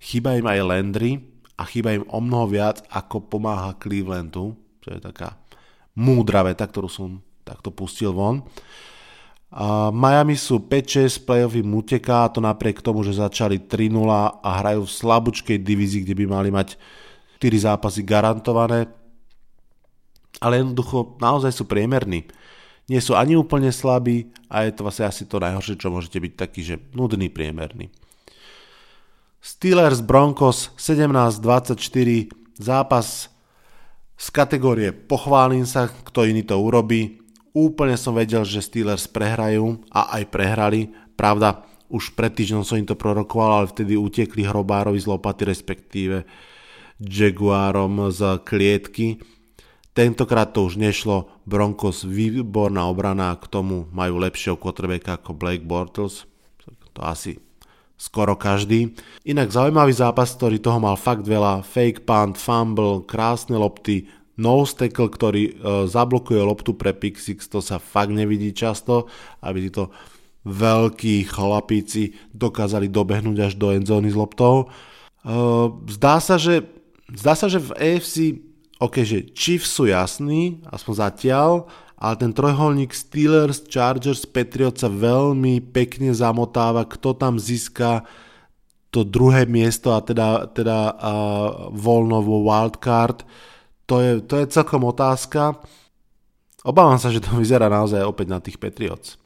chýba 0.01 0.41
im 0.41 0.49
aj 0.49 0.65
Landry 0.65 1.21
a 1.53 1.69
chýba 1.69 1.93
im 1.93 2.05
o 2.09 2.17
mnoho 2.17 2.49
viac, 2.49 2.81
ako 2.89 3.29
pomáha 3.29 3.77
Clevelandu, 3.77 4.57
čo 4.81 4.89
je 4.89 4.97
taká 4.97 5.37
múdra 5.93 6.41
veta, 6.41 6.65
ktorú 6.65 6.89
som 6.89 7.21
takto 7.45 7.69
pustil 7.69 8.09
von. 8.09 8.41
A 9.53 9.93
Miami 9.93 10.33
sú 10.41 10.65
5-6, 10.65 11.29
playoff 11.29 11.53
im 11.53 11.77
uteká, 11.77 12.25
to 12.33 12.41
napriek 12.41 12.81
tomu, 12.81 13.05
že 13.05 13.21
začali 13.21 13.69
3-0 13.69 14.01
a 14.41 14.49
hrajú 14.65 14.81
v 14.81 14.95
slabúčkej 14.97 15.61
divízii, 15.61 16.01
kde 16.09 16.17
by 16.17 16.25
mali 16.25 16.49
mať 16.49 16.73
4 17.37 17.69
zápasy 17.69 18.01
garantované 18.01 19.04
ale 20.39 20.63
jednoducho 20.63 21.19
naozaj 21.21 21.51
sú 21.51 21.63
priemerní. 21.67 22.27
Nie 22.85 23.01
sú 23.01 23.17
ani 23.17 23.33
úplne 23.33 23.73
slabí 23.73 24.29
a 24.45 24.65
je 24.67 24.71
to 24.77 24.85
vlastne 24.85 25.09
asi 25.09 25.25
to 25.25 25.41
najhoršie, 25.41 25.81
čo 25.81 25.89
môžete 25.89 26.21
byť 26.21 26.33
taký, 26.37 26.61
že 26.61 26.75
nudný 26.93 27.33
priemerný. 27.33 27.89
Steelers 29.41 30.01
Broncos 30.01 30.73
17-24 30.77 31.77
zápas 32.57 33.29
z 34.15 34.27
kategórie 34.31 34.89
pochválim 34.93 35.67
sa, 35.69 35.89
kto 35.89 36.25
iný 36.25 36.41
to 36.41 36.57
urobí. 36.57 37.21
Úplne 37.53 37.95
som 37.95 38.17
vedel, 38.17 38.41
že 38.41 38.65
Steelers 38.65 39.05
prehrajú 39.05 39.85
a 39.93 40.17
aj 40.17 40.23
prehrali. 40.33 40.93
Pravda, 41.13 41.63
už 41.93 42.17
pred 42.17 42.33
týždňom 42.33 42.65
som 42.65 42.81
im 42.81 42.89
to 42.89 42.97
prorokoval, 42.97 43.63
ale 43.63 43.71
vtedy 43.71 43.93
utekli 43.93 44.43
hrobárovi 44.43 44.97
z 44.97 45.07
lopaty, 45.07 45.45
respektíve 45.45 46.25
Jaguarom 46.97 48.09
z 48.09 48.41
klietky 48.43 49.21
Tentokrát 49.95 50.51
to 50.51 50.67
už 50.67 50.75
nešlo, 50.75 51.31
Broncos 51.47 52.03
výborná 52.03 52.83
obrana, 52.91 53.31
k 53.39 53.47
tomu 53.47 53.87
majú 53.95 54.19
lepšieho 54.19 54.59
quarterbacka 54.59 55.15
ako 55.15 55.31
Blake 55.31 55.63
Bortles, 55.63 56.27
to 56.91 56.99
asi 56.99 57.39
skoro 57.95 58.35
každý. 58.35 58.91
Inak 59.23 59.55
zaujímavý 59.55 59.95
zápas, 59.95 60.35
ktorý 60.35 60.59
toho 60.59 60.83
mal 60.83 60.99
fakt 60.99 61.23
veľa, 61.23 61.63
fake 61.63 62.03
punt, 62.03 62.35
fumble, 62.35 63.07
krásne 63.07 63.55
lopty, 63.55 64.11
nose 64.35 64.75
tackle, 64.75 65.07
ktorý 65.07 65.43
e, 65.47 65.51
zablokuje 65.87 66.43
loptu 66.43 66.75
pre 66.75 66.91
pick 66.91 67.15
to 67.47 67.63
sa 67.63 67.79
fakt 67.79 68.11
nevidí 68.11 68.51
často, 68.51 69.07
aby 69.39 69.71
títo 69.71 69.95
veľkí 70.43 71.23
chlapíci 71.25 72.19
dokázali 72.35 72.91
dobehnúť 72.91 73.37
až 73.39 73.53
do 73.55 73.71
endzóny 73.71 74.11
s 74.11 74.19
loptou. 74.19 74.67
E, 75.23 75.35
zdá 75.87 76.19
sa, 76.19 76.35
že, 76.35 76.67
zdá 77.15 77.31
sa, 77.39 77.47
že 77.47 77.63
v 77.63 77.71
AFC 77.79 78.43
OK, 78.79 79.07
že 79.07 79.31
Chiefs 79.31 79.71
sú 79.71 79.87
jasní, 79.87 80.59
aspoň 80.67 80.93
zatiaľ, 80.99 81.51
ale 81.95 82.15
ten 82.19 82.35
trojholník 82.35 82.91
Steelers, 82.91 83.63
Chargers, 83.71 84.27
Patriots 84.27 84.83
sa 84.83 84.91
veľmi 84.91 85.63
pekne 85.71 86.11
zamotáva, 86.11 86.83
kto 86.83 87.15
tam 87.15 87.39
získa 87.39 88.03
to 88.91 89.03
druhé 89.03 89.43
miesto 89.47 89.91
a 89.91 89.99
teda, 89.99 90.51
teda 90.55 90.95
a 90.95 91.11
voľno 91.71 92.23
vo 92.23 92.43
wildcard. 92.47 93.27
To 93.91 93.99
je, 93.99 94.11
to 94.23 94.39
je 94.39 94.51
celkom 94.51 94.87
otázka. 94.87 95.59
Obávam 96.63 96.95
sa, 96.95 97.11
že 97.11 97.19
to 97.19 97.35
vyzerá 97.43 97.67
naozaj 97.67 98.03
opäť 98.03 98.27
na 98.31 98.39
tých 98.39 98.55
Patriots. 98.55 99.19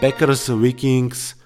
Packers, 0.00 0.48
Vikings. 0.48 1.36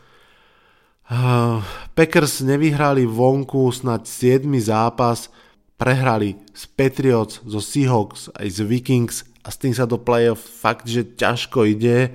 Uh, 1.10 1.58
Packers 1.98 2.40
nevyhrali 2.40 3.02
vonku 3.02 3.68
snad 3.74 4.06
7. 4.06 4.46
zápas, 4.62 5.26
prehrali 5.74 6.38
z 6.54 6.62
Patriots, 6.74 7.42
zo 7.42 7.60
Seahawks 7.60 8.30
aj 8.34 8.48
z 8.48 8.58
Vikings 8.62 9.16
a 9.44 9.52
s 9.52 9.60
tým 9.60 9.74
sa 9.74 9.84
do 9.84 10.00
playoff 10.00 10.40
fakt, 10.40 10.88
že 10.88 11.04
ťažko 11.04 11.68
ide. 11.68 12.14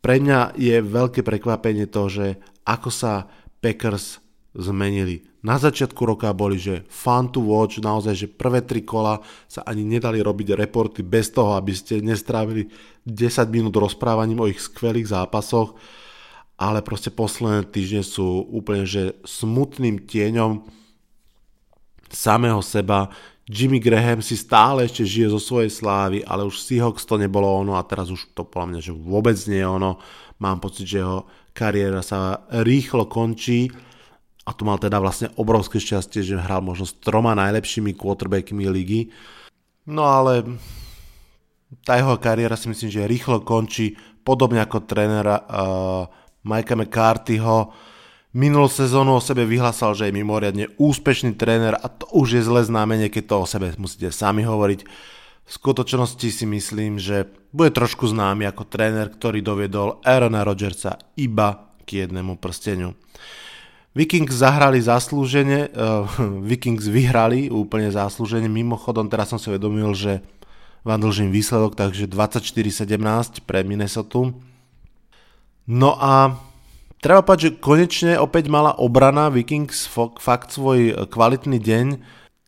Pre 0.00 0.16
mňa 0.16 0.56
je 0.56 0.80
veľké 0.80 1.20
prekvapenie 1.20 1.84
to, 1.90 2.08
že 2.08 2.26
ako 2.64 2.88
sa 2.88 3.28
Packers 3.60 4.22
zmenili. 4.56 5.28
Na 5.40 5.56
začiatku 5.56 6.04
roka 6.04 6.28
boli, 6.36 6.60
že 6.60 6.84
fun 6.92 7.32
to 7.32 7.40
watch, 7.40 7.80
naozaj, 7.80 8.12
že 8.12 8.28
prvé 8.28 8.60
tri 8.60 8.84
kola 8.84 9.24
sa 9.48 9.64
ani 9.64 9.84
nedali 9.84 10.20
robiť 10.20 10.52
reporty 10.52 11.00
bez 11.00 11.32
toho, 11.32 11.56
aby 11.56 11.72
ste 11.72 12.04
nestrávili 12.04 12.68
10 13.08 13.48
minút 13.48 13.72
rozprávaním 13.76 14.44
o 14.44 14.50
ich 14.50 14.60
skvelých 14.60 15.16
zápasoch, 15.16 15.76
ale 16.60 16.84
proste 16.84 17.08
posledné 17.08 17.72
týždne 17.72 18.04
sú 18.04 18.44
úplne 18.52 18.84
že 18.84 19.16
smutným 19.24 20.04
tieňom 20.04 20.79
samého 22.12 22.60
seba. 22.62 23.08
Jimmy 23.50 23.82
Graham 23.82 24.22
si 24.22 24.38
stále 24.38 24.86
ešte 24.86 25.02
žije 25.02 25.34
zo 25.34 25.40
svojej 25.42 25.74
slávy, 25.74 26.22
ale 26.22 26.46
už 26.46 26.62
Seahawks 26.62 27.02
to 27.02 27.18
nebolo 27.18 27.50
ono 27.50 27.74
a 27.74 27.82
teraz 27.82 28.06
už 28.06 28.30
to 28.30 28.46
podľa 28.46 28.66
mňa, 28.70 28.80
že 28.80 28.92
vôbec 28.94 29.34
nie 29.50 29.58
je 29.58 29.66
ono. 29.66 29.98
Mám 30.38 30.62
pocit, 30.62 30.86
že 30.86 31.02
jeho 31.02 31.26
kariéra 31.50 31.98
sa 32.00 32.46
rýchlo 32.62 33.10
končí 33.10 33.66
a 34.46 34.54
tu 34.54 34.62
mal 34.62 34.78
teda 34.78 35.02
vlastne 35.02 35.34
obrovské 35.34 35.82
šťastie, 35.82 36.22
že 36.22 36.38
hral 36.38 36.62
možno 36.62 36.86
s 36.86 36.94
troma 37.02 37.34
najlepšími 37.34 37.98
quarterbackmi 37.98 38.70
ligy. 38.70 39.10
No 39.90 40.06
ale 40.06 40.46
tá 41.82 41.98
jeho 41.98 42.14
kariéra 42.18 42.54
si 42.54 42.70
myslím, 42.70 42.90
že 42.90 43.10
rýchlo 43.10 43.42
končí, 43.42 43.98
podobne 44.22 44.62
ako 44.62 44.86
trénera 44.86 45.36
uh, 45.42 46.06
Mikea 46.46 46.76
McCarthyho. 46.76 47.89
Minulú 48.30 48.70
sezónu 48.70 49.18
o 49.18 49.22
sebe 49.22 49.42
vyhlasal, 49.42 49.98
že 49.98 50.06
je 50.06 50.14
mimoriadne 50.14 50.70
úspešný 50.78 51.34
tréner 51.34 51.74
a 51.74 51.90
to 51.90 52.06
už 52.14 52.38
je 52.38 52.42
zlé 52.46 52.62
znamenie, 52.62 53.10
keď 53.10 53.24
to 53.26 53.34
o 53.42 53.46
sebe 53.46 53.74
musíte 53.74 54.14
sami 54.14 54.46
hovoriť. 54.46 54.86
V 55.42 55.50
skutočnosti 55.50 56.28
si 56.30 56.46
myslím, 56.46 57.02
že 57.02 57.26
bude 57.50 57.74
trošku 57.74 58.06
známy 58.06 58.46
ako 58.46 58.70
tréner, 58.70 59.10
ktorý 59.10 59.42
doviedol 59.42 59.98
Aarona 60.06 60.46
Rodgersa 60.46 61.02
iba 61.18 61.74
k 61.82 62.06
jednému 62.06 62.38
prsteniu. 62.38 62.94
Vikings 63.98 64.30
zahrali 64.30 64.78
zaslúžene, 64.78 65.66
uh, 65.74 66.06
Vikings 66.54 66.86
vyhrali 66.86 67.50
úplne 67.50 67.90
zaslúžene, 67.90 68.46
mimochodom 68.46 69.10
teraz 69.10 69.34
som 69.34 69.42
si 69.42 69.50
uvedomil, 69.50 69.90
že 69.98 70.22
vám 70.86 71.02
dlžím 71.02 71.34
výsledok, 71.34 71.74
takže 71.74 72.06
24-17 72.06 73.42
pre 73.42 73.66
Minnesota. 73.66 74.30
No 75.66 75.98
a 75.98 76.38
treba 77.00 77.24
povedať, 77.24 77.42
že 77.42 77.58
konečne 77.60 78.12
opäť 78.20 78.52
mala 78.52 78.76
obrana 78.76 79.32
Vikings 79.32 79.88
fakt 80.20 80.52
svoj 80.52 81.08
kvalitný 81.08 81.58
deň. 81.58 81.86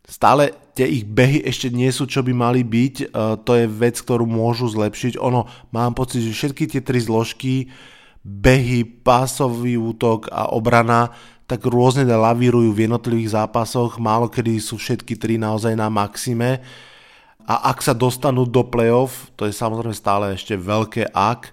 Stále 0.06 0.52
tie 0.76 0.88
ich 0.88 1.04
behy 1.08 1.40
ešte 1.44 1.68
nie 1.72 1.88
sú, 1.92 2.08
čo 2.08 2.20
by 2.24 2.32
mali 2.32 2.60
byť. 2.64 2.94
E, 3.00 3.06
to 3.44 3.52
je 3.56 3.66
vec, 3.68 3.96
ktorú 3.96 4.28
môžu 4.28 4.68
zlepšiť. 4.68 5.20
Ono, 5.20 5.48
mám 5.72 5.92
pocit, 5.96 6.24
že 6.24 6.36
všetky 6.36 6.68
tie 6.68 6.80
tri 6.84 7.00
zložky, 7.00 7.72
behy, 8.20 8.84
pásový 8.84 9.80
útok 9.80 10.28
a 10.28 10.52
obrana, 10.52 11.12
tak 11.48 11.64
rôzne 11.68 12.08
lavírujú 12.08 12.72
v 12.72 12.88
jednotlivých 12.88 13.36
zápasoch. 13.36 14.00
Málo 14.00 14.32
kedy 14.32 14.60
sú 14.62 14.80
všetky 14.80 15.16
tri 15.20 15.36
naozaj 15.36 15.76
na 15.76 15.92
maxime 15.92 16.62
a 17.46 17.74
ak 17.74 17.82
sa 17.82 17.92
dostanú 17.92 18.46
do 18.46 18.62
playoff, 18.62 19.30
to 19.34 19.50
je 19.50 19.54
samozrejme 19.54 19.94
stále 19.94 20.24
ešte 20.34 20.54
veľké 20.54 21.10
ak, 21.10 21.50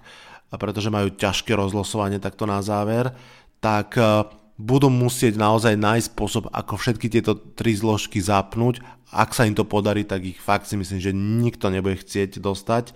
pretože 0.58 0.90
majú 0.90 1.14
ťažké 1.14 1.54
rozlosovanie 1.54 2.18
takto 2.18 2.48
na 2.48 2.58
záver, 2.64 3.14
tak 3.62 3.94
e, 3.94 4.26
budú 4.58 4.90
musieť 4.90 5.38
naozaj 5.38 5.78
nájsť 5.78 6.08
spôsob, 6.10 6.44
ako 6.50 6.74
všetky 6.74 7.06
tieto 7.06 7.38
tri 7.54 7.76
zložky 7.76 8.18
zapnúť. 8.18 8.82
Ak 9.14 9.34
sa 9.34 9.46
im 9.46 9.54
to 9.54 9.62
podarí, 9.62 10.02
tak 10.02 10.26
ich 10.26 10.40
fakt 10.42 10.66
si 10.66 10.74
myslím, 10.74 10.98
že 10.98 11.14
nikto 11.14 11.70
nebude 11.70 12.02
chcieť 12.02 12.42
dostať. 12.42 12.92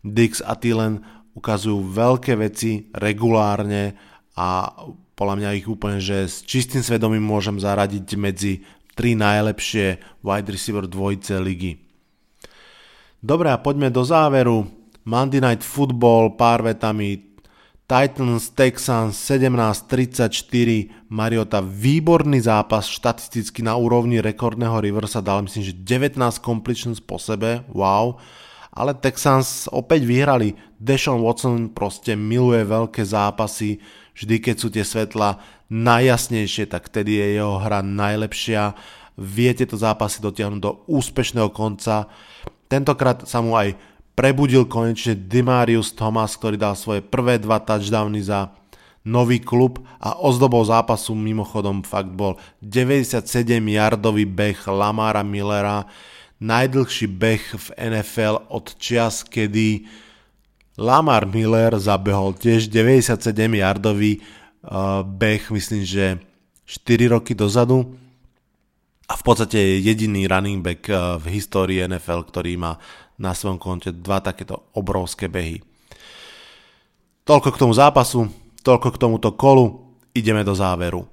Dix 0.00 0.40
a 0.40 0.56
Thielen 0.56 1.04
ukazujú 1.36 1.92
veľké 1.92 2.34
veci 2.40 2.90
regulárne 2.96 3.94
a 4.38 4.70
podľa 5.18 5.34
mňa 5.34 5.56
ich 5.58 5.66
úplne, 5.66 5.98
že 5.98 6.30
s 6.30 6.46
čistým 6.46 6.82
svedomím 6.82 7.26
môžem 7.26 7.58
zaradiť 7.58 8.06
medzi 8.14 8.62
tri 8.94 9.18
najlepšie 9.18 10.18
wide 10.22 10.50
receiver 10.50 10.86
dvojice 10.86 11.38
ligy. 11.42 11.78
Dobre 13.18 13.50
a 13.50 13.58
poďme 13.58 13.90
do 13.90 14.02
záveru. 14.06 14.77
Monday 15.08 15.40
Night 15.40 15.64
Football, 15.64 16.36
pár 16.36 16.60
vetami. 16.60 17.24
Titans, 17.88 18.52
Texans 18.52 19.16
17-34, 19.24 20.28
Mariota 21.08 21.64
výborný 21.64 22.44
zápas, 22.44 22.84
štatisticky 22.84 23.64
na 23.64 23.80
úrovni 23.80 24.20
rekordného 24.20 24.76
Riversa 24.76 25.24
dal 25.24 25.40
myslím, 25.48 25.64
že 25.64 25.72
19 25.72 26.20
completions 26.44 27.00
po 27.00 27.16
sebe, 27.16 27.64
wow. 27.72 28.20
Ale 28.68 28.92
Texans 28.92 29.64
opäť 29.72 30.04
vyhrali, 30.04 30.52
Deshaun 30.76 31.24
Watson 31.24 31.72
proste 31.72 32.12
miluje 32.12 32.68
veľké 32.68 33.00
zápasy, 33.00 33.80
vždy 34.12 34.36
keď 34.44 34.56
sú 34.60 34.68
tie 34.68 34.84
svetla 34.84 35.40
najjasnejšie, 35.72 36.68
tak 36.68 36.92
vtedy 36.92 37.16
je 37.16 37.40
jeho 37.40 37.56
hra 37.56 37.80
najlepšia. 37.80 38.76
Viete 39.16 39.64
to 39.64 39.80
zápasy 39.80 40.20
dotiahnuť 40.20 40.60
do 40.60 40.84
úspešného 40.84 41.48
konca. 41.56 42.12
Tentokrát 42.68 43.24
sa 43.24 43.40
mu 43.40 43.56
aj 43.56 43.96
prebudil 44.18 44.66
konečne 44.66 45.14
Dimarius 45.14 45.94
Thomas, 45.94 46.34
ktorý 46.34 46.58
dal 46.58 46.74
svoje 46.74 47.06
prvé 47.06 47.38
dva 47.38 47.62
touchdowny 47.62 48.18
za 48.18 48.50
nový 49.06 49.38
klub 49.38 49.78
a 50.02 50.18
ozdobou 50.18 50.58
zápasu 50.66 51.14
mimochodom 51.14 51.86
fakt 51.86 52.10
bol 52.10 52.34
97-yardový 52.58 54.26
beh 54.26 54.66
Lamara 54.66 55.22
Millera, 55.22 55.86
najdlhší 56.42 57.06
beh 57.06 57.44
v 57.54 57.66
NFL 57.78 58.50
od 58.50 58.74
čias, 58.74 59.22
kedy 59.22 59.86
Lamar 60.78 61.30
Miller 61.30 61.78
zabehol 61.78 62.34
tiež 62.34 62.66
97-yardový 62.74 64.18
uh, 64.18 65.06
beh, 65.06 65.46
myslím, 65.54 65.86
že 65.86 66.18
4 66.66 67.14
roky 67.14 67.38
dozadu. 67.38 67.98
A 69.08 69.16
v 69.16 69.22
podstate 69.24 69.56
je 69.56 69.88
jediný 69.88 70.28
running 70.28 70.60
back 70.60 70.84
eh, 70.84 71.16
v 71.16 71.40
histórii 71.40 71.80
NFL, 71.80 72.28
ktorý 72.28 72.60
má 72.60 72.76
na 73.18 73.34
svojom 73.34 73.58
konte 73.58 73.90
dva 73.90 74.22
takéto 74.22 74.70
obrovské 74.72 75.26
behy. 75.26 75.60
Toľko 77.26 77.48
k 77.52 77.60
tomu 77.60 77.74
zápasu, 77.76 78.30
toľko 78.64 78.88
k 78.94 79.00
tomuto 79.02 79.34
kolu, 79.36 79.94
ideme 80.16 80.46
do 80.46 80.56
záveru. 80.56 81.04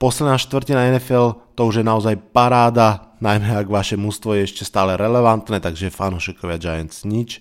Posledná 0.00 0.36
štvrtina 0.36 0.90
NFL 0.96 1.56
to 1.56 1.62
už 1.68 1.80
je 1.80 1.84
naozaj 1.84 2.16
paráda, 2.32 3.14
najmä 3.20 3.52
ak 3.52 3.68
vaše 3.68 4.00
mústvo 4.00 4.32
je 4.32 4.48
ešte 4.48 4.64
stále 4.64 4.96
relevantné, 4.96 5.60
takže 5.60 5.92
fanúšikovia 5.92 6.56
Giants 6.56 7.04
nič. 7.04 7.40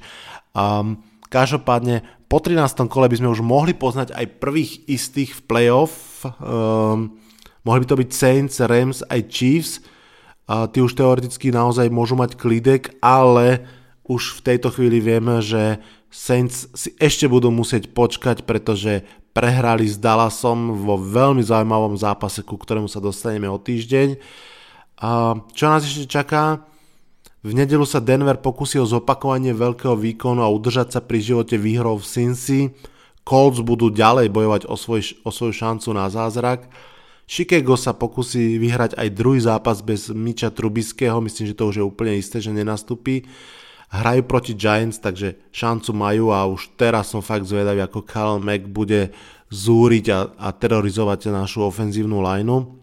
Um, 0.52 1.04
každopádne 1.32 2.04
po 2.28 2.44
13. 2.44 2.86
kole 2.92 3.08
by 3.10 3.16
sme 3.16 3.32
už 3.32 3.42
mohli 3.42 3.72
poznať 3.74 4.14
aj 4.14 4.38
prvých 4.44 4.86
istých 4.92 5.40
v 5.40 5.42
playoff. 5.48 6.24
Um, 6.40 7.20
Mohli 7.68 7.80
by 7.84 7.88
to 7.88 8.00
byť 8.00 8.10
Saints, 8.10 8.56
Rams 8.64 9.04
aj 9.06 9.20
Chiefs. 9.28 9.84
A 10.50 10.66
tí 10.66 10.82
už 10.82 10.98
teoreticky 10.98 11.54
naozaj 11.54 11.94
môžu 11.94 12.18
mať 12.18 12.34
klidek, 12.34 12.98
ale 13.06 13.70
už 14.10 14.42
v 14.42 14.50
tejto 14.50 14.74
chvíli 14.74 14.98
vieme, 14.98 15.46
že 15.46 15.78
Saints 16.10 16.66
si 16.74 16.90
ešte 16.98 17.30
budú 17.30 17.54
musieť 17.54 17.94
počkať, 17.94 18.50
pretože 18.50 19.06
prehrali 19.30 19.86
s 19.86 20.02
Dallasom 20.02 20.74
vo 20.74 20.98
veľmi 20.98 21.46
zaujímavom 21.46 21.94
zápase, 21.94 22.42
ku 22.42 22.58
ktorému 22.58 22.90
sa 22.90 22.98
dostaneme 22.98 23.46
o 23.46 23.62
týždeň. 23.62 24.18
Čo 25.54 25.66
nás 25.70 25.86
ešte 25.86 26.10
čaká? 26.10 26.66
V 27.46 27.54
nedelu 27.54 27.86
sa 27.86 28.02
Denver 28.02 28.42
pokusí 28.42 28.82
o 28.82 28.90
zopakovanie 28.90 29.54
veľkého 29.54 29.94
výkonu 29.94 30.42
a 30.42 30.50
udržať 30.50 30.98
sa 30.98 31.00
pri 31.00 31.22
živote 31.22 31.62
výhrou 31.62 32.02
v 32.02 32.10
Cincy. 32.10 32.74
Colts 33.22 33.62
budú 33.62 33.94
ďalej 33.94 34.34
bojovať 34.34 34.62
o, 34.66 34.74
svoj, 34.74 35.22
o 35.22 35.30
svoju 35.30 35.54
šancu 35.54 35.94
na 35.94 36.10
zázrak. 36.10 36.66
Chicago 37.30 37.78
sa 37.78 37.94
pokusí 37.94 38.58
vyhrať 38.58 38.98
aj 38.98 39.14
druhý 39.14 39.38
zápas 39.38 39.86
bez 39.86 40.10
Miča 40.10 40.50
Trubiského, 40.50 41.22
myslím, 41.22 41.54
že 41.54 41.54
to 41.54 41.70
už 41.70 41.76
je 41.78 41.86
úplne 41.86 42.18
isté, 42.18 42.42
že 42.42 42.50
nenastúpi. 42.50 43.30
Hrajú 43.94 44.26
proti 44.26 44.58
Giants, 44.58 44.98
takže 44.98 45.38
šancu 45.54 45.94
majú 45.94 46.34
a 46.34 46.50
už 46.50 46.74
teraz 46.74 47.14
som 47.14 47.22
fakt 47.22 47.46
zvedavý, 47.46 47.86
ako 47.86 48.02
Karl 48.02 48.42
Mack 48.42 48.66
bude 48.66 49.14
zúriť 49.54 50.06
a, 50.10 50.20
a 50.42 50.50
terorizovať 50.50 51.30
našu 51.30 51.70
ofenzívnu 51.70 52.18
lineu. 52.18 52.79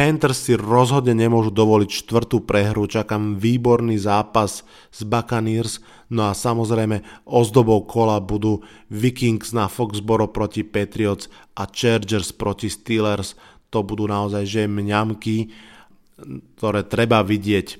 Panthers 0.00 0.48
si 0.48 0.56
rozhodne 0.56 1.12
nemôžu 1.12 1.52
dovoliť 1.52 1.92
štvrtú 1.92 2.48
prehru, 2.48 2.88
čakám 2.88 3.36
výborný 3.36 4.00
zápas 4.00 4.64
s 4.88 5.00
Buccaneers, 5.04 5.84
no 6.08 6.24
a 6.24 6.32
samozrejme 6.32 7.04
ozdobou 7.28 7.84
kola 7.84 8.16
budú 8.16 8.64
Vikings 8.88 9.52
na 9.52 9.68
Foxboro 9.68 10.32
proti 10.32 10.64
Patriots 10.64 11.28
a 11.52 11.68
Chargers 11.68 12.32
proti 12.32 12.72
Steelers. 12.72 13.36
To 13.68 13.84
budú 13.84 14.08
naozaj 14.08 14.48
že 14.48 14.64
mňamky, 14.64 15.52
ktoré 16.56 16.80
treba 16.88 17.20
vidieť. 17.20 17.76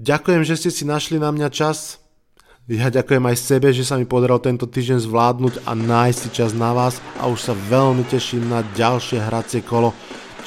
Ďakujem, 0.00 0.48
že 0.48 0.64
ste 0.64 0.70
si 0.72 0.88
našli 0.88 1.20
na 1.20 1.28
mňa 1.28 1.52
čas. 1.52 2.00
Ja 2.64 2.88
ďakujem 2.88 3.20
aj 3.28 3.36
sebe, 3.36 3.68
že 3.76 3.84
sa 3.84 4.00
mi 4.00 4.08
podarilo 4.08 4.40
tento 4.40 4.64
týždeň 4.64 5.04
zvládnuť 5.04 5.68
a 5.68 5.76
nájsť 5.76 6.16
si 6.16 6.28
čas 6.32 6.56
na 6.56 6.72
vás 6.72 6.96
a 7.20 7.28
už 7.28 7.36
sa 7.36 7.52
veľmi 7.52 8.08
teším 8.08 8.48
na 8.48 8.64
ďalšie 8.72 9.20
hracie 9.20 9.60
kolo. 9.60 9.92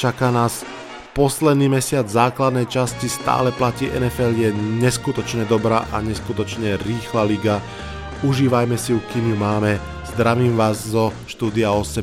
Čaká 0.02 0.34
nás 0.34 0.66
posledný 1.14 1.70
mesiac 1.70 2.10
základnej 2.10 2.66
časti, 2.66 3.06
stále 3.06 3.54
platí 3.54 3.86
NFL, 3.94 4.34
je 4.34 4.50
neskutočne 4.82 5.46
dobrá 5.46 5.86
a 5.94 6.02
neskutočne 6.02 6.82
rýchla 6.82 7.22
liga. 7.22 7.62
Užívajme 8.26 8.82
si 8.82 8.98
ju, 8.98 9.00
kým 9.14 9.34
ju 9.34 9.38
máme. 9.38 9.78
Zdravím 10.10 10.58
vás 10.58 10.90
zo 10.90 11.14
štúdia 11.30 11.70
8.0. 11.70 12.02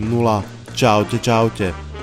Čaute, 0.78 1.18
čaute. 1.18 1.93